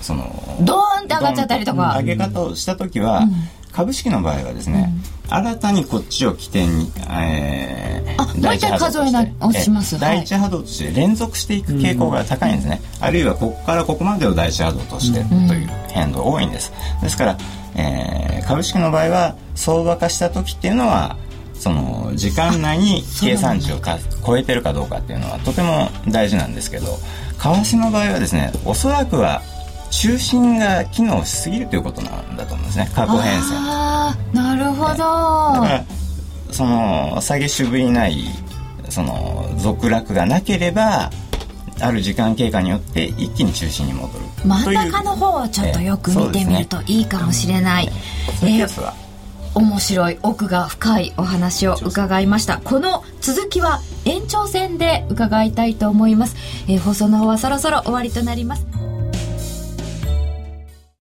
[0.00, 1.96] そのドーンって上がっちゃったりとか。
[1.98, 3.30] 上げ方をした時は、うん。
[3.72, 9.98] 株式の場合はですね、うん、新たにこっちを起点に、えー、あ第一波動数えな押します。
[9.98, 16.72] 第一波動として連続していく傾向が高いんですね、うん、あるいはここからここまでを第一波動としてという変動多いんです。
[17.02, 17.38] ですから、
[17.76, 21.16] えー、株式の場合は相場化した時っていうのは
[21.54, 26.96] その時間内に計算値をか超えてるかどうかっていうのはとても大事なんですけど為
[27.38, 29.42] 替の場合はですねおそらくは
[29.90, 32.90] 中心が機能しすぎるということなんだと思うんですね。
[32.94, 33.54] 過去変遷。
[33.54, 35.84] ああなるほど、だから
[36.50, 38.24] その下げしぶりない
[38.88, 41.10] その続落がなければ
[41.80, 44.24] ある時間経過によって一気に中心に戻る。
[44.44, 47.88] 真ん中の方をちょっとよく見てみるといいかもしれない、
[48.42, 48.92] えー、えー、
[49.54, 52.58] 面白い奥が深いお話を伺いました。
[52.58, 56.36] この続きは延長戦で伺いたいと思います、
[56.68, 58.66] えー、放送の方はそろそろ終わりとなります